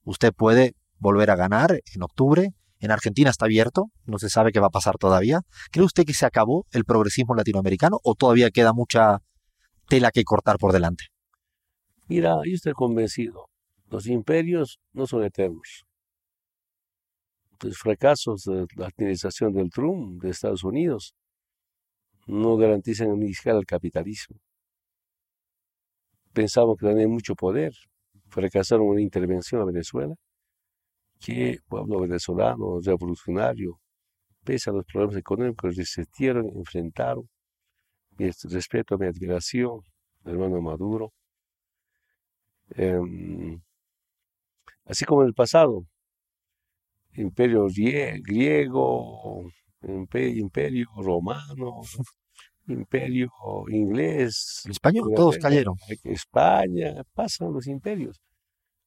usted 0.03 0.33
puede 0.33 0.73
volver 0.97 1.29
a 1.29 1.35
ganar 1.35 1.81
en 1.93 2.03
octubre, 2.03 2.51
en 2.85 2.91
Argentina 2.91 3.29
está 3.29 3.45
abierto, 3.45 3.85
no 4.05 4.19
se 4.19 4.29
sabe 4.29 4.51
qué 4.51 4.59
va 4.59 4.67
a 4.67 4.71
pasar 4.71 4.97
todavía. 4.97 5.41
¿Cree 5.71 5.85
usted 5.85 6.05
que 6.05 6.13
se 6.13 6.25
acabó 6.25 6.65
el 6.71 6.85
progresismo 6.85 7.35
latinoamericano 7.35 7.97
o 8.03 8.15
todavía 8.15 8.51
queda 8.51 8.73
mucha 8.73 9.19
tela 9.87 10.11
que 10.11 10.23
cortar 10.23 10.57
por 10.57 10.71
delante? 10.71 11.05
Mira, 12.07 12.35
yo 12.45 12.53
estoy 12.53 12.73
convencido, 12.73 13.49
los 13.89 14.05
imperios 14.07 14.79
no 14.93 15.07
son 15.07 15.23
eternos. 15.23 15.85
Los 17.61 17.77
fracasos 17.77 18.43
de 18.43 18.67
la 18.75 18.87
administración 18.87 19.53
del 19.53 19.71
Trump 19.71 20.21
de 20.21 20.29
Estados 20.29 20.63
Unidos 20.63 21.15
no 22.27 22.57
garantizan 22.57 23.17
ni 23.17 23.33
siquiera 23.33 23.57
el 23.57 23.65
capitalismo. 23.65 24.37
Pensamos 26.33 26.77
que 26.77 26.85
tenían 26.85 27.09
mucho 27.09 27.33
poder, 27.33 27.73
fracasaron 28.27 28.87
una 28.87 29.01
intervención 29.01 29.61
a 29.61 29.65
Venezuela 29.65 30.15
que 31.19 31.59
pueblo 31.67 32.01
venezolano 32.01 32.79
revolucionario, 32.81 33.79
pese 34.43 34.69
a 34.69 34.73
los 34.73 34.85
problemas 34.85 35.17
económicos, 35.17 35.75
resistieron, 35.75 36.49
enfrentaron. 36.55 37.27
Mi 38.17 38.29
respeto, 38.29 38.97
mi 38.97 39.07
admiración, 39.07 39.81
hermano 40.23 40.61
Maduro. 40.61 41.11
Em, 42.69 43.61
así 44.85 45.05
como 45.05 45.21
en 45.23 45.27
el 45.27 45.33
pasado, 45.33 45.85
imperio 47.13 47.67
griego, 47.67 49.49
imperio 49.81 50.87
romano, 50.97 51.81
imperio 52.67 53.29
inglés. 53.69 54.63
español, 54.69 55.11
todos 55.15 55.37
cayeron. 55.37 55.75
España, 56.03 57.03
pasan 57.13 57.51
los 57.51 57.67
imperios 57.67 58.21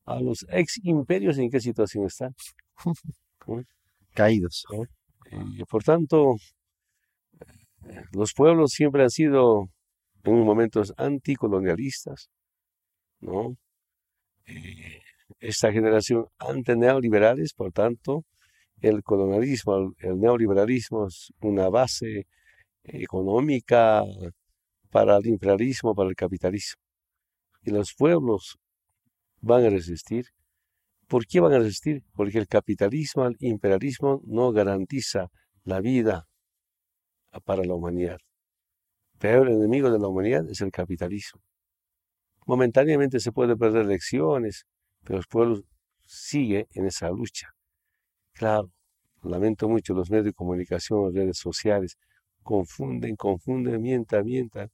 a 0.09 0.21
los 0.21 0.47
ex 0.49 0.81
imperios 0.83 1.39
en 1.39 1.51
qué 1.51 1.61
situación 1.61 2.07
están. 2.07 2.35
Caídos. 4.15 4.65
Y 5.31 5.65
por 5.65 5.85
tanto, 5.85 6.37
los 8.13 8.33
pueblos 8.33 8.73
siempre 8.73 9.03
han 9.03 9.11
sido 9.11 9.69
en 10.25 10.45
momentos 10.45 10.95
anticolonialistas, 10.97 12.31
¿no? 13.21 13.57
Eh, 14.47 15.01
esta 15.41 15.71
generación 15.71 16.27
ante 16.39 16.75
neoliberales, 16.75 17.53
por 17.53 17.71
tanto, 17.73 18.25
el 18.81 19.03
colonialismo, 19.03 19.95
el 19.99 20.19
neoliberalismo 20.19 21.09
es 21.09 21.33
una 21.41 21.69
base 21.69 22.27
económica 22.85 24.03
para 24.91 25.19
el 25.19 25.27
imperialismo, 25.27 25.95
para 25.95 26.09
el 26.09 26.17
capitalismo. 26.17 26.81
Y 27.63 27.71
los 27.71 27.93
pueblos 27.95 28.59
van 29.41 29.65
a 29.65 29.71
resistir. 29.71 30.27
¿Por 31.09 31.27
qué 31.27 31.41
van 31.41 31.53
a 31.55 31.59
resistir? 31.59 32.03
Porque 32.15 32.39
el 32.39 32.49
capitalismo, 32.49 33.27
el 33.27 33.37
imperialismo 33.41 34.21
no 34.27 34.53
garantiza 34.53 35.29
la 35.65 35.81
vida 35.81 36.27
para 37.45 37.65
la 37.65 37.75
humanidad. 37.75 38.19
El 39.21 39.49
enemigo 39.49 39.91
de 39.91 39.99
la 39.99 40.09
humanidad 40.09 40.49
es 40.49 40.61
el 40.61 40.71
capitalismo. 40.71 41.41
Momentáneamente 42.47 43.21
se 43.21 43.33
puede 43.33 43.57
perder 43.57 43.85
elecciones, 43.85 44.65
pero 45.05 45.19
el 45.19 45.27
pueblo 45.29 45.61
sigue 46.07 46.67
en 46.75 46.87
esa 46.87 47.11
lucha. 47.11 47.49
Claro, 48.33 48.71
lamento 49.23 49.69
mucho 49.69 49.95
los 49.95 50.11
medios 50.11 50.27
de 50.27 50.33
comunicación, 50.33 51.05
las 51.05 51.15
redes 51.15 51.39
sociales, 51.39 51.99
confunden, 52.43 53.17
confunden, 53.17 53.83
mientan, 53.83 54.25
mientan, 54.25 54.71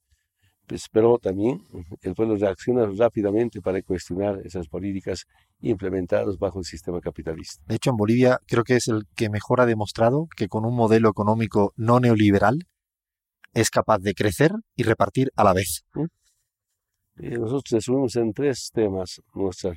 pero 0.93 1.19
también 1.19 1.63
el 2.03 2.15
pueblo 2.15 2.37
reacciona 2.37 2.87
rápidamente 2.87 3.61
para 3.61 3.81
cuestionar 3.83 4.41
esas 4.45 4.67
políticas 4.69 5.27
implementadas 5.61 6.39
bajo 6.39 6.59
el 6.59 6.65
sistema 6.65 7.01
capitalista. 7.01 7.63
De 7.67 7.77
hecho, 7.77 7.91
en 7.91 7.97
Bolivia 7.97 8.39
creo 8.47 8.65
que 8.65 8.77
es 8.77 8.89
el 8.89 9.07
que 9.15 9.29
mejor 9.29 9.61
ha 9.61 9.67
demostrado 9.67 10.27
que 10.37 10.49
con 10.49 10.65
un 10.65 10.75
modelo 10.75 11.11
económico 11.11 11.73
no 11.77 12.01
neoliberal 12.01 12.67
es 13.53 13.71
capaz 13.71 13.99
de 13.99 14.15
crecer 14.15 14.53
y 14.75 14.83
repartir 14.83 15.31
a 15.37 15.45
la 15.45 15.53
vez. 15.53 15.85
¿Mm? 15.95 16.05
nosotros 17.17 17.71
resumimos 17.71 18.17
en 18.17 18.33
tres 18.33 18.71
temas 18.75 19.23
nuestra, 19.35 19.73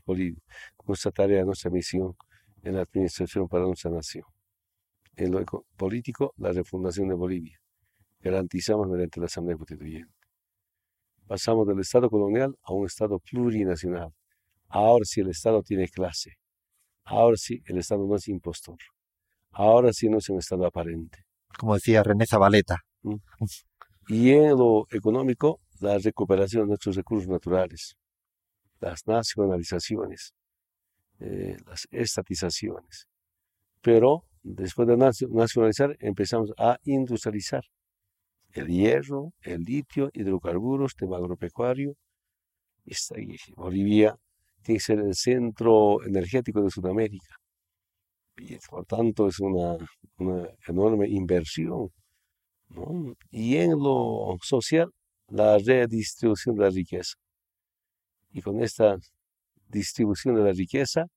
nuestra 0.88 1.12
tarea, 1.12 1.44
nuestra 1.44 1.70
misión 1.70 2.16
en 2.64 2.76
la 2.76 2.82
administración 2.82 3.48
para 3.48 3.66
nuestra 3.66 3.92
nación. 3.92 4.24
En 5.16 5.32
lo 5.32 5.44
político, 5.76 6.34
la 6.38 6.52
refundación 6.52 7.10
de 7.10 7.16
Bolivia. 7.16 7.60
Garantizamos 8.22 8.88
mediante 8.88 9.20
la 9.20 9.28
Asamblea 9.28 9.56
Constituyente. 9.56 10.16
Pasamos 11.28 11.68
del 11.68 11.80
Estado 11.80 12.10
colonial 12.10 12.58
a 12.64 12.74
un 12.74 12.86
Estado 12.86 13.20
plurinacional. 13.20 14.14
Ahora 14.70 15.04
sí 15.04 15.20
el 15.20 15.30
Estado 15.30 15.62
tiene 15.62 15.90
clase. 15.90 16.38
Ahora 17.04 17.36
sí 17.36 17.62
el 17.66 17.78
Estado 17.78 18.08
no 18.08 18.16
es 18.16 18.28
impostor. 18.30 18.78
Ahora 19.52 19.92
sí 19.92 20.08
no 20.08 20.20
es 20.20 20.30
un 20.30 20.40
Estado 20.40 20.66
aparente. 20.66 21.26
Como 21.58 21.74
decía 21.74 22.02
René 22.02 22.26
Zabaleta. 22.26 22.78
¿Mm? 23.02 23.16
Y 24.08 24.32
en 24.32 24.52
lo 24.52 24.88
económico, 24.90 25.60
la 25.82 25.98
recuperación 25.98 26.64
de 26.64 26.68
nuestros 26.70 26.96
recursos 26.96 27.28
naturales, 27.28 27.98
las 28.80 29.06
nacionalizaciones, 29.06 30.34
eh, 31.20 31.58
las 31.66 31.88
estatizaciones. 31.92 33.10
Pero 33.82 34.24
después 34.44 34.88
de 34.88 34.96
nacionalizar 34.96 35.98
empezamos 36.00 36.54
a 36.58 36.80
industrializar 36.84 37.66
el 38.54 38.68
hierro, 38.68 39.34
el 39.41 39.64
litio, 39.64 40.10
hidrocarburos, 40.14 40.95
tema 40.95 41.18
agropecuario. 41.18 41.95
Bolivia 43.56 44.16
tiene 44.62 44.78
que 44.80 44.84
ser 44.84 45.00
el 45.00 45.16
centro 45.16 46.04
energético 46.04 46.62
de 46.62 46.70
Sudamérica. 46.72 47.36
Y 48.38 48.58
por 48.70 48.86
tanto 48.86 49.28
es 49.28 49.39
una, 49.39 49.78
enorme 50.68 51.08
inversión. 51.10 51.89
Y 53.32 53.58
en 53.58 53.72
lo 53.72 54.38
social, 54.41 54.91
la 55.28 55.58
redistribución 55.58 56.56
de 56.56 56.62
la 56.62 56.70
riqueza. 56.70 57.16
Y 58.32 58.41
con 58.41 58.62
esta 58.62 58.98
distribución 59.68 60.36
de 60.36 60.43
la 60.43 60.52
riqueza, 60.52 61.08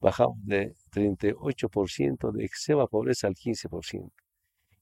bajamos 0.00 0.38
de 0.44 0.74
38% 0.92 2.32
de 2.32 2.44
extrema 2.44 2.86
pobreza 2.86 3.26
al 3.26 3.34
15%. 3.34 4.10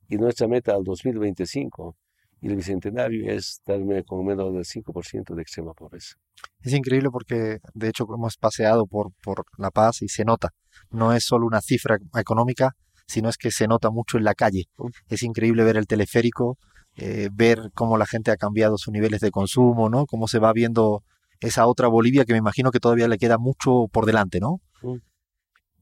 Y 0.08 0.16
nuestra 0.16 0.48
meta 0.48 0.74
al 0.74 0.84
2025 0.84 1.96
y 2.40 2.48
el 2.48 2.56
bicentenario 2.56 3.32
es 3.32 3.62
darme 3.64 4.04
con 4.04 4.24
menos 4.24 4.52
del 4.52 4.64
5% 4.64 5.34
de 5.34 5.42
extrema 5.42 5.72
pobreza. 5.72 6.16
Es 6.60 6.74
increíble 6.74 7.08
porque 7.10 7.58
de 7.72 7.88
hecho 7.88 8.06
hemos 8.14 8.36
paseado 8.36 8.86
por, 8.86 9.12
por 9.22 9.44
La 9.56 9.70
Paz 9.70 10.02
y 10.02 10.08
se 10.08 10.24
nota. 10.24 10.50
No 10.90 11.14
es 11.14 11.24
solo 11.24 11.46
una 11.46 11.62
cifra 11.62 11.96
económica, 12.16 12.72
sino 13.06 13.28
es 13.28 13.38
que 13.38 13.50
se 13.50 13.66
nota 13.66 13.90
mucho 13.90 14.18
en 14.18 14.24
la 14.24 14.34
calle. 14.34 14.64
Es 15.08 15.22
increíble 15.22 15.64
ver 15.64 15.78
el 15.78 15.86
teleférico, 15.86 16.58
eh, 16.96 17.28
ver 17.32 17.70
cómo 17.74 17.96
la 17.96 18.06
gente 18.06 18.30
ha 18.30 18.36
cambiado 18.36 18.76
sus 18.76 18.92
niveles 18.92 19.20
de 19.20 19.30
consumo, 19.30 19.88
¿no? 19.88 20.04
Cómo 20.06 20.28
se 20.28 20.38
va 20.38 20.52
viendo 20.52 21.02
esa 21.40 21.66
otra 21.66 21.88
Bolivia 21.88 22.24
que 22.24 22.32
me 22.32 22.38
imagino 22.38 22.70
que 22.70 22.80
todavía 22.80 23.08
le 23.08 23.18
queda 23.18 23.38
mucho 23.38 23.86
por 23.90 24.06
delante, 24.06 24.38
¿no? 24.40 24.60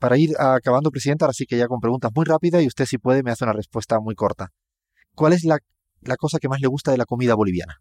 Para 0.02 0.18
ir 0.18 0.30
acabando, 0.36 0.90
Presidenta, 0.90 1.26
ahora 1.26 1.32
sí 1.32 1.46
que 1.46 1.56
ya 1.56 1.68
con 1.68 1.78
preguntas 1.78 2.10
muy 2.12 2.24
rápidas 2.24 2.60
y 2.60 2.66
usted 2.66 2.86
si 2.86 2.98
puede 2.98 3.22
me 3.22 3.30
hace 3.30 3.44
una 3.44 3.52
respuesta 3.52 4.00
muy 4.00 4.16
corta. 4.16 4.48
¿Cuál 5.14 5.32
es 5.32 5.44
la, 5.44 5.60
cosa 6.16 6.40
que 6.40 6.48
más 6.48 6.60
le 6.60 6.66
gusta 6.66 6.90
de 6.90 6.98
la 6.98 7.04
comida 7.04 7.36
boliviana? 7.36 7.76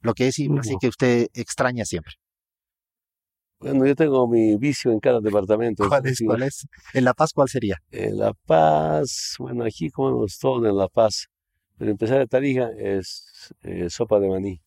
Lo 0.00 0.14
que 0.14 0.26
es 0.26 0.36
así 0.58 0.76
que 0.80 0.88
usted 0.88 1.28
extraña 1.34 1.84
siempre. 1.84 2.14
Bueno, 3.60 3.84
yo 3.84 3.94
tengo 3.94 4.26
mi 4.26 4.56
vicio 4.56 4.90
en 4.90 5.00
cada 5.00 5.20
departamento. 5.20 5.86
¿Cuál 5.86 6.06
es? 6.06 6.22
¿Cuál 6.24 6.44
es? 6.44 6.66
¿En 6.94 7.04
La 7.04 7.12
Paz 7.12 7.34
cuál 7.34 7.50
sería? 7.50 7.76
En 7.90 8.16
La 8.16 8.32
Paz, 8.32 9.34
bueno, 9.38 9.64
aquí 9.64 9.90
comemos 9.90 10.38
todo 10.38 10.66
en 10.66 10.78
La 10.78 10.88
Paz. 10.88 11.26
Pero 11.76 11.90
empezar 11.90 12.20
de 12.20 12.26
Tarija 12.26 12.70
es 12.78 13.54
eh, 13.60 13.90
sopa 13.90 14.18
de 14.18 14.28
maní. 14.30 14.62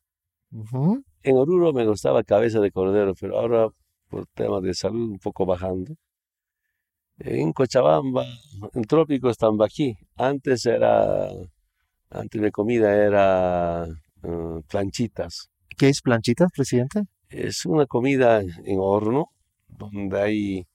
En 1.23 1.37
Oruro 1.37 1.73
me 1.73 1.87
gustaba 1.87 2.23
cabeza 2.23 2.59
de 2.59 2.69
cordero, 2.69 3.15
pero 3.19 3.39
ahora 3.39 3.69
por 4.09 4.27
temas 4.27 4.61
de 4.61 4.75
salud 4.75 5.09
un 5.09 5.17
poco 5.17 5.43
bajando. 5.47 5.95
En 7.19 7.51
Cochabamba, 7.51 8.25
en 8.73 8.83
Trópicos, 8.83 9.37
Tambaquí. 9.37 9.97
Antes 10.15 10.65
era, 10.65 11.27
antes 12.09 12.41
de 12.41 12.51
comida 12.51 12.95
era 12.95 13.87
uh, 14.23 14.61
planchitas. 14.69 15.49
¿Qué 15.77 15.89
es 15.89 16.01
planchitas, 16.01 16.51
presidente? 16.55 17.03
Es 17.29 17.65
una 17.65 17.85
comida 17.87 18.41
en 18.41 18.79
horno 18.79 19.31
donde 19.67 20.21
hay 20.21 20.67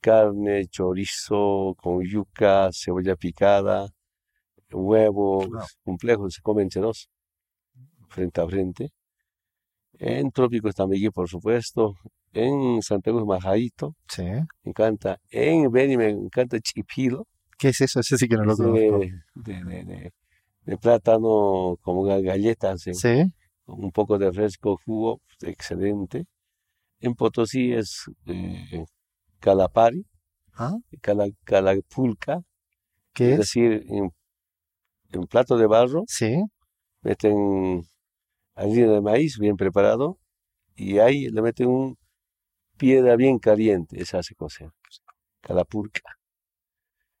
carne, 0.00 0.66
chorizo 0.68 1.74
con 1.76 2.02
yuca, 2.04 2.70
cebolla 2.72 3.16
picada, 3.16 3.88
huevos 4.70 5.48
complejos, 5.84 6.34
se 6.34 6.42
comen 6.42 6.68
dos, 6.68 7.08
frente 8.08 8.40
a 8.40 8.46
frente. 8.46 8.90
En 9.98 10.30
Trópicos 10.30 10.74
Tambiquí, 10.74 11.10
por 11.10 11.28
supuesto. 11.28 11.96
En 12.36 12.82
Santiago 12.82 13.24
Majadito. 13.24 13.94
Sí. 14.08 14.24
Me 14.24 14.70
encanta. 14.70 15.18
En 15.30 15.70
Beni 15.70 15.96
me 15.96 16.10
encanta 16.10 16.60
chipilo. 16.60 17.26
¿Qué 17.58 17.68
es 17.68 17.80
eso? 17.80 18.00
Ese 18.00 18.18
sí 18.18 18.28
que 18.28 18.36
no 18.36 18.44
lo 18.44 18.56
conozco. 18.56 19.00
De, 19.34 20.12
de, 20.66 20.76
plátano 20.76 21.78
como 21.80 22.02
galletas. 22.02 22.82
Sí. 22.92 23.32
Un 23.64 23.90
poco 23.90 24.18
de 24.18 24.30
fresco, 24.32 24.78
jugo, 24.84 25.22
excelente. 25.40 26.26
En 27.00 27.14
Potosí 27.14 27.72
es 27.72 28.04
eh, 28.26 28.84
calapari. 29.40 30.04
¿Ah? 30.52 30.76
calapulca. 31.44 32.42
¿Qué 33.14 33.28
es? 33.28 33.32
Es 33.32 33.38
decir, 33.38 33.86
en 33.88 34.10
un 35.14 35.26
plato 35.26 35.56
de 35.56 35.66
barro, 35.66 36.04
sí. 36.06 36.42
meten 37.00 37.82
harina 38.54 38.92
de 38.92 39.00
maíz 39.00 39.38
bien 39.38 39.56
preparado 39.56 40.18
y 40.74 40.98
ahí 40.98 41.28
le 41.28 41.42
meten 41.42 41.68
un 41.68 41.96
piedra 42.76 43.16
bien 43.16 43.38
caliente, 43.38 44.00
esa 44.00 44.18
hace 44.18 44.34
cocer, 44.34 44.70
calapurca. 45.40 46.16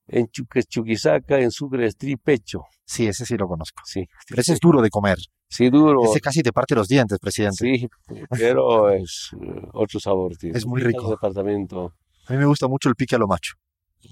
En 0.08 0.28
Chuquisaca, 0.28 1.40
en 1.40 1.50
Sucre 1.50 1.86
es 1.86 1.96
tripecho. 1.96 2.62
Sí, 2.84 3.06
ese 3.08 3.26
sí 3.26 3.36
lo 3.36 3.48
conozco. 3.48 3.82
Sí. 3.84 4.06
Pero 4.28 4.40
ese 4.40 4.52
es 4.52 4.60
duro 4.60 4.80
de 4.80 4.88
comer. 4.88 5.18
Sí, 5.48 5.68
duro. 5.68 6.04
Ese 6.04 6.20
casi 6.20 6.42
te 6.42 6.52
parte 6.52 6.76
los 6.76 6.86
dientes, 6.86 7.18
presidente. 7.18 7.56
Sí, 7.56 7.88
pero 8.30 8.90
es 8.92 9.30
eh, 9.40 9.62
otro 9.72 9.98
sabor, 9.98 10.36
tío. 10.36 10.52
Es 10.54 10.64
muy 10.64 10.80
rico. 10.80 11.10
departamento. 11.10 11.92
A 12.28 12.32
mí 12.32 12.38
me 12.38 12.46
gusta 12.46 12.68
mucho 12.68 12.88
el 12.88 12.94
pique 12.94 13.16
a 13.16 13.18
lo 13.18 13.26
macho. 13.26 13.54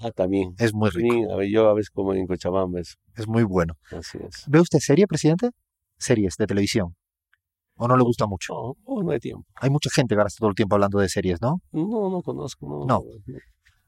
Ah, 0.01 0.11
también. 0.11 0.53
Es 0.57 0.73
muy 0.73 0.89
rico. 0.89 1.39
a 1.39 1.45
yo 1.45 1.69
a 1.69 1.73
veces 1.73 1.89
como 1.89 2.13
en 2.13 2.27
Cochabamba. 2.27 2.81
Es, 2.81 2.97
es 3.15 3.27
muy 3.27 3.43
bueno. 3.43 3.75
Así 3.91 4.17
es. 4.17 4.43
¿Ve 4.47 4.59
usted 4.59 4.79
serie, 4.79 5.07
presidente? 5.07 5.51
Series 5.97 6.35
de 6.35 6.47
televisión. 6.47 6.95
¿O 7.77 7.87
no 7.87 7.97
le 7.97 8.03
gusta 8.03 8.25
mucho? 8.25 8.53
No, 8.87 9.03
no 9.03 9.11
hay 9.11 9.19
tiempo. 9.19 9.45
Hay 9.55 9.69
mucha 9.69 9.89
gente 9.89 10.15
que 10.15 10.19
ahora 10.19 10.27
está 10.27 10.39
todo 10.39 10.49
el 10.49 10.55
tiempo 10.55 10.75
hablando 10.75 10.99
de 10.99 11.09
series, 11.09 11.41
¿no? 11.41 11.61
No, 11.71 12.09
no 12.09 12.21
conozco. 12.21 12.67
No. 12.67 12.85
no. 12.85 13.01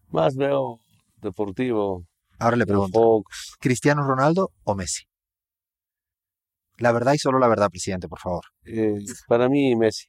Más 0.09 0.35
veo 0.35 0.79
deportivo. 1.21 2.03
Ahora 2.39 2.57
le 2.57 2.65
pregunto. 2.65 2.99
Fox. 2.99 3.55
¿Cristiano 3.59 4.05
Ronaldo 4.05 4.51
o 4.63 4.75
Messi? 4.75 5.05
La 6.77 6.91
verdad 6.91 7.13
y 7.13 7.17
solo 7.17 7.39
la 7.39 7.47
verdad, 7.47 7.69
presidente, 7.69 8.07
por 8.07 8.19
favor. 8.19 8.43
Eh, 8.65 8.99
para 9.27 9.49
mí, 9.49 9.75
Messi. 9.75 10.07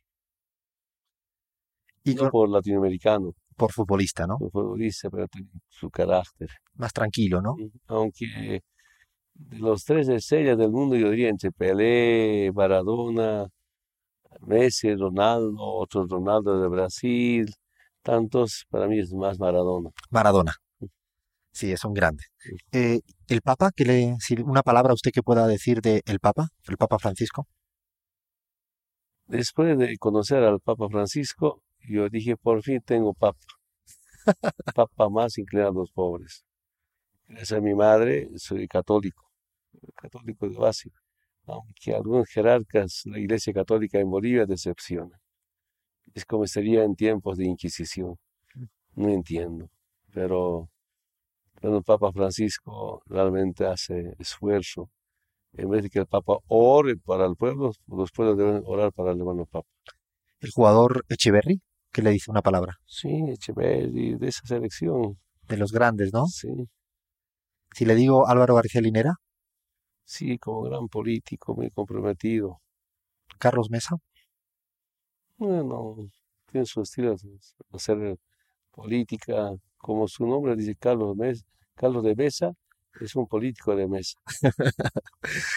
Y 2.05 2.15
no 2.15 2.31
por 2.31 2.49
latinoamericano 2.49 3.33
por 3.59 3.73
futbolista, 3.73 4.27
¿no? 4.27 4.39
Por 4.39 4.51
futbolista, 4.53 5.11
pero 5.11 5.27
tiene 5.27 5.51
su 5.69 5.91
carácter. 5.91 6.49
Más 6.77 6.93
tranquilo, 6.93 7.43
¿no? 7.43 7.57
Aunque 7.89 8.63
de 9.35 9.59
los 9.59 9.85
tres 9.85 10.09
estrellas 10.09 10.57
del 10.57 10.71
mundo, 10.71 10.97
yo 10.97 11.11
diría 11.11 11.29
entre 11.29 11.51
Pelé, 11.51 12.51
Maradona, 12.55 13.47
Messi, 14.41 14.95
Ronaldo, 14.95 15.57
otro 15.61 16.07
Ronaldo 16.07 16.61
de 16.61 16.69
Brasil, 16.69 17.55
tantos, 18.03 18.67
para 18.71 18.87
mí 18.87 18.99
es 18.99 19.13
más 19.13 19.39
Maradona. 19.39 19.91
Maradona. 20.11 20.55
Sí, 21.53 21.73
es 21.73 21.85
un 21.85 21.93
grande. 21.93 22.25
Eh, 22.73 23.01
el 23.27 23.43
Papa, 23.43 23.71
que 23.75 23.85
le, 23.85 24.17
si 24.21 24.41
una 24.41 24.63
palabra 24.63 24.95
usted 24.95 25.11
que 25.11 25.23
pueda 25.23 25.47
decir 25.47 25.81
de 25.81 26.03
el 26.07 26.21
Papa, 26.21 26.49
el 26.69 26.77
Papa 26.77 26.99
Francisco. 26.99 27.47
Después 29.27 29.77
de 29.77 29.99
conocer 29.99 30.43
al 30.45 30.61
Papa 30.61 30.89
Francisco, 30.89 31.63
yo 31.81 32.09
dije, 32.09 32.37
por 32.37 32.63
fin 32.63 32.81
tengo 32.85 33.13
papa. 33.15 33.39
papa 34.75 35.09
más 35.09 35.37
inclinado 35.39 35.71
a 35.71 35.75
los 35.75 35.91
pobres. 35.91 36.45
Gracias 37.27 37.59
a 37.59 37.61
mi 37.61 37.75
madre, 37.75 38.29
soy 38.37 38.67
católico, 38.69 39.31
católico 39.95 40.49
de 40.49 40.57
base, 40.57 40.91
aunque 41.49 41.95
algunos 41.95 42.29
jerarcas, 42.29 43.03
la 43.07 43.19
Iglesia 43.19 43.53
Católica 43.53 43.99
en 43.99 44.11
Bolivia 44.11 44.47
decepciona. 44.47 45.19
es 46.15 46.25
como 46.25 46.47
sería 46.47 46.85
en 46.85 46.95
tiempos 46.95 47.39
de 47.39 47.47
Inquisición. 47.47 48.17
No 48.95 49.09
entiendo, 49.11 49.71
pero 50.13 50.69
el 51.63 51.83
Papa 51.85 52.13
Francisco 52.13 53.03
realmente 53.07 53.67
hace 53.67 54.15
esfuerzo. 54.19 54.91
En 55.53 55.71
vez 55.71 55.83
de 55.83 55.91
que 55.91 56.01
el 56.01 56.07
Papa 56.07 56.39
ore 56.49 56.97
para 56.97 57.27
el 57.27 57.37
pueblo, 57.37 57.73
los 57.87 58.11
pueblos 58.13 58.37
deben 58.37 58.63
orar 58.67 58.93
para 58.93 59.13
el 59.13 59.19
hermano 59.19 59.47
Papa. 59.47 59.69
El 60.41 60.51
jugador 60.51 61.05
Echeverry, 61.09 61.61
que 61.93 62.03
le 62.03 62.11
dice 62.11 62.31
una 62.31 62.43
palabra. 62.43 62.77
Sí, 62.87 63.09
Echeverry, 63.29 64.17
de 64.17 64.29
esa 64.29 64.47
selección. 64.47 65.19
De 65.49 65.57
los 65.57 65.73
grandes, 65.73 66.13
¿no? 66.13 66.27
Sí. 66.27 66.69
Si 67.75 67.85
le 67.85 67.95
digo 67.95 68.29
Álvaro 68.29 68.55
García 68.55 68.81
Linera. 68.81 69.15
Sí, 70.09 70.39
como 70.39 70.63
gran 70.63 70.89
político, 70.89 71.55
muy 71.55 71.71
comprometido. 71.71 72.63
Carlos 73.39 73.71
Mesa. 73.71 73.97
Bueno, 75.37 75.97
tiene 76.51 76.65
su 76.67 76.81
estilo 76.81 77.15
de 77.15 77.39
hacer 77.73 78.19
política, 78.71 79.53
como 79.77 80.09
su 80.09 80.27
nombre 80.27 80.57
dice 80.57 80.77
Carlos, 80.77 81.15
Carlos 81.75 82.03
de 82.05 82.17
Mesa, 82.17 82.53
es 83.01 83.15
un 83.17 83.27
político 83.27 83.77
de 83.77 83.87
mesa. 83.87 84.19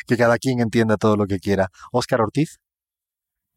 que 0.08 0.18
cada 0.18 0.38
quien 0.38 0.60
entienda 0.60 0.98
todo 0.98 1.16
lo 1.16 1.28
que 1.28 1.40
quiera. 1.40 1.70
Óscar 1.94 2.20
Ortiz. 2.20 2.60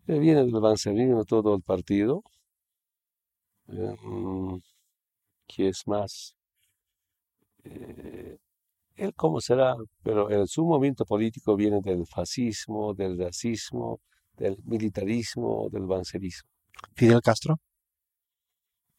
viene 0.06 0.44
del 0.44 0.60
bancerismo 0.60 1.24
todo 1.24 1.56
el 1.56 1.62
partido. 1.62 2.22
Em, 3.68 4.60
¿Qué 5.48 5.68
es 5.68 5.86
más? 5.88 6.36
Eh, 7.64 8.38
él 8.96 9.12
cómo 9.14 9.40
será, 9.40 9.74
pero 10.02 10.30
el, 10.30 10.46
su 10.48 10.64
movimiento 10.64 11.04
político 11.04 11.56
viene 11.56 11.80
del 11.80 12.06
fascismo, 12.06 12.94
del 12.94 13.18
racismo, 13.18 14.00
del 14.36 14.56
militarismo, 14.64 15.68
del 15.70 15.86
bancerismo. 15.86 16.48
Fidel 16.94 17.20
Castro. 17.22 17.56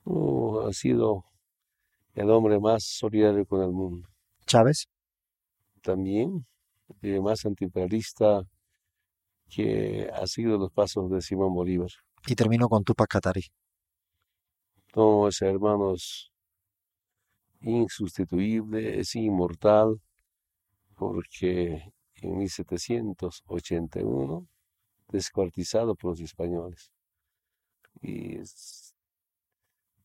Uh, 0.04 0.68
ha 0.68 0.74
sido 0.74 1.26
el 2.14 2.30
hombre 2.30 2.60
más 2.60 2.84
solidario 2.84 3.46
con 3.46 3.62
el 3.62 3.72
mundo. 3.72 4.08
Chávez. 4.46 4.88
También, 5.82 6.46
el 7.02 7.22
más 7.22 7.46
antiimperialista 7.46 8.44
que 9.50 10.10
ha 10.14 10.26
seguido 10.28 10.58
los 10.58 10.72
pasos 10.72 11.10
de 11.12 11.22
Simón 11.22 11.54
Bolívar. 11.54 11.90
Y 12.28 12.36
termino 12.36 12.68
con 12.68 12.84
Tupac 12.84 13.08
Katari. 13.08 13.44
No, 14.96 15.28
ese 15.28 15.48
hermano 15.48 15.94
es 15.94 16.32
insustituible, 17.62 19.00
es 19.00 19.16
inmortal, 19.16 20.02
porque 20.96 21.94
en 22.16 22.38
1781 22.38 24.48
descuartizado 25.10 25.96
por 25.96 26.12
los 26.12 26.22
españoles. 26.22 26.92
Y 28.02 28.40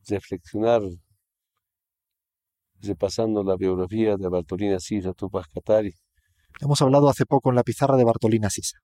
reflexionar, 0.09 0.83
repasando 2.81 3.43
la 3.43 3.57
biografía 3.57 4.17
de 4.17 4.29
Bartolina 4.29 4.81
Sisa, 4.81 5.13
Tupac 5.13 5.47
Katari. 5.53 5.95
Hemos 6.61 6.81
hablado 6.83 7.09
hace 7.09 7.27
poco 7.27 7.51
en 7.51 7.57
la 7.57 7.63
pizarra 7.63 7.97
de 7.97 8.05
Bartolina 8.05 8.51
Sisa. 8.51 8.79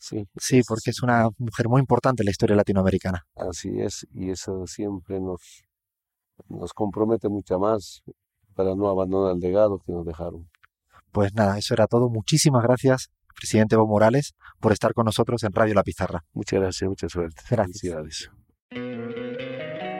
Sí, 0.00 0.24
sí, 0.36 0.62
porque 0.66 0.90
es 0.90 1.02
una 1.02 1.28
mujer 1.38 1.68
muy 1.68 1.80
importante 1.80 2.22
en 2.22 2.26
la 2.26 2.30
historia 2.30 2.54
latinoamericana. 2.54 3.26
Así 3.34 3.80
es, 3.80 4.06
y 4.12 4.30
eso 4.30 4.64
siempre 4.66 5.20
nos, 5.20 5.64
nos 6.48 6.72
compromete 6.72 7.28
mucho 7.28 7.58
más 7.58 8.02
para 8.54 8.74
no 8.74 8.88
abandonar 8.88 9.34
el 9.34 9.40
legado 9.40 9.78
que 9.78 9.92
nos 9.92 10.04
dejaron. 10.04 10.48
Pues 11.12 11.32
nada, 11.34 11.58
eso 11.58 11.74
era 11.74 11.86
todo. 11.86 12.08
Muchísimas 12.08 12.62
gracias 12.62 13.10
presidente 13.38 13.76
Evo 13.76 13.86
Morales, 13.86 14.34
por 14.60 14.72
estar 14.72 14.92
con 14.92 15.04
nosotros 15.04 15.42
en 15.44 15.52
Radio 15.52 15.74
La 15.74 15.82
Pizarra. 15.82 16.24
Muchas 16.32 16.60
gracias, 16.60 16.88
mucha 16.88 17.08
suerte. 17.08 17.40
Gracias. 17.50 18.30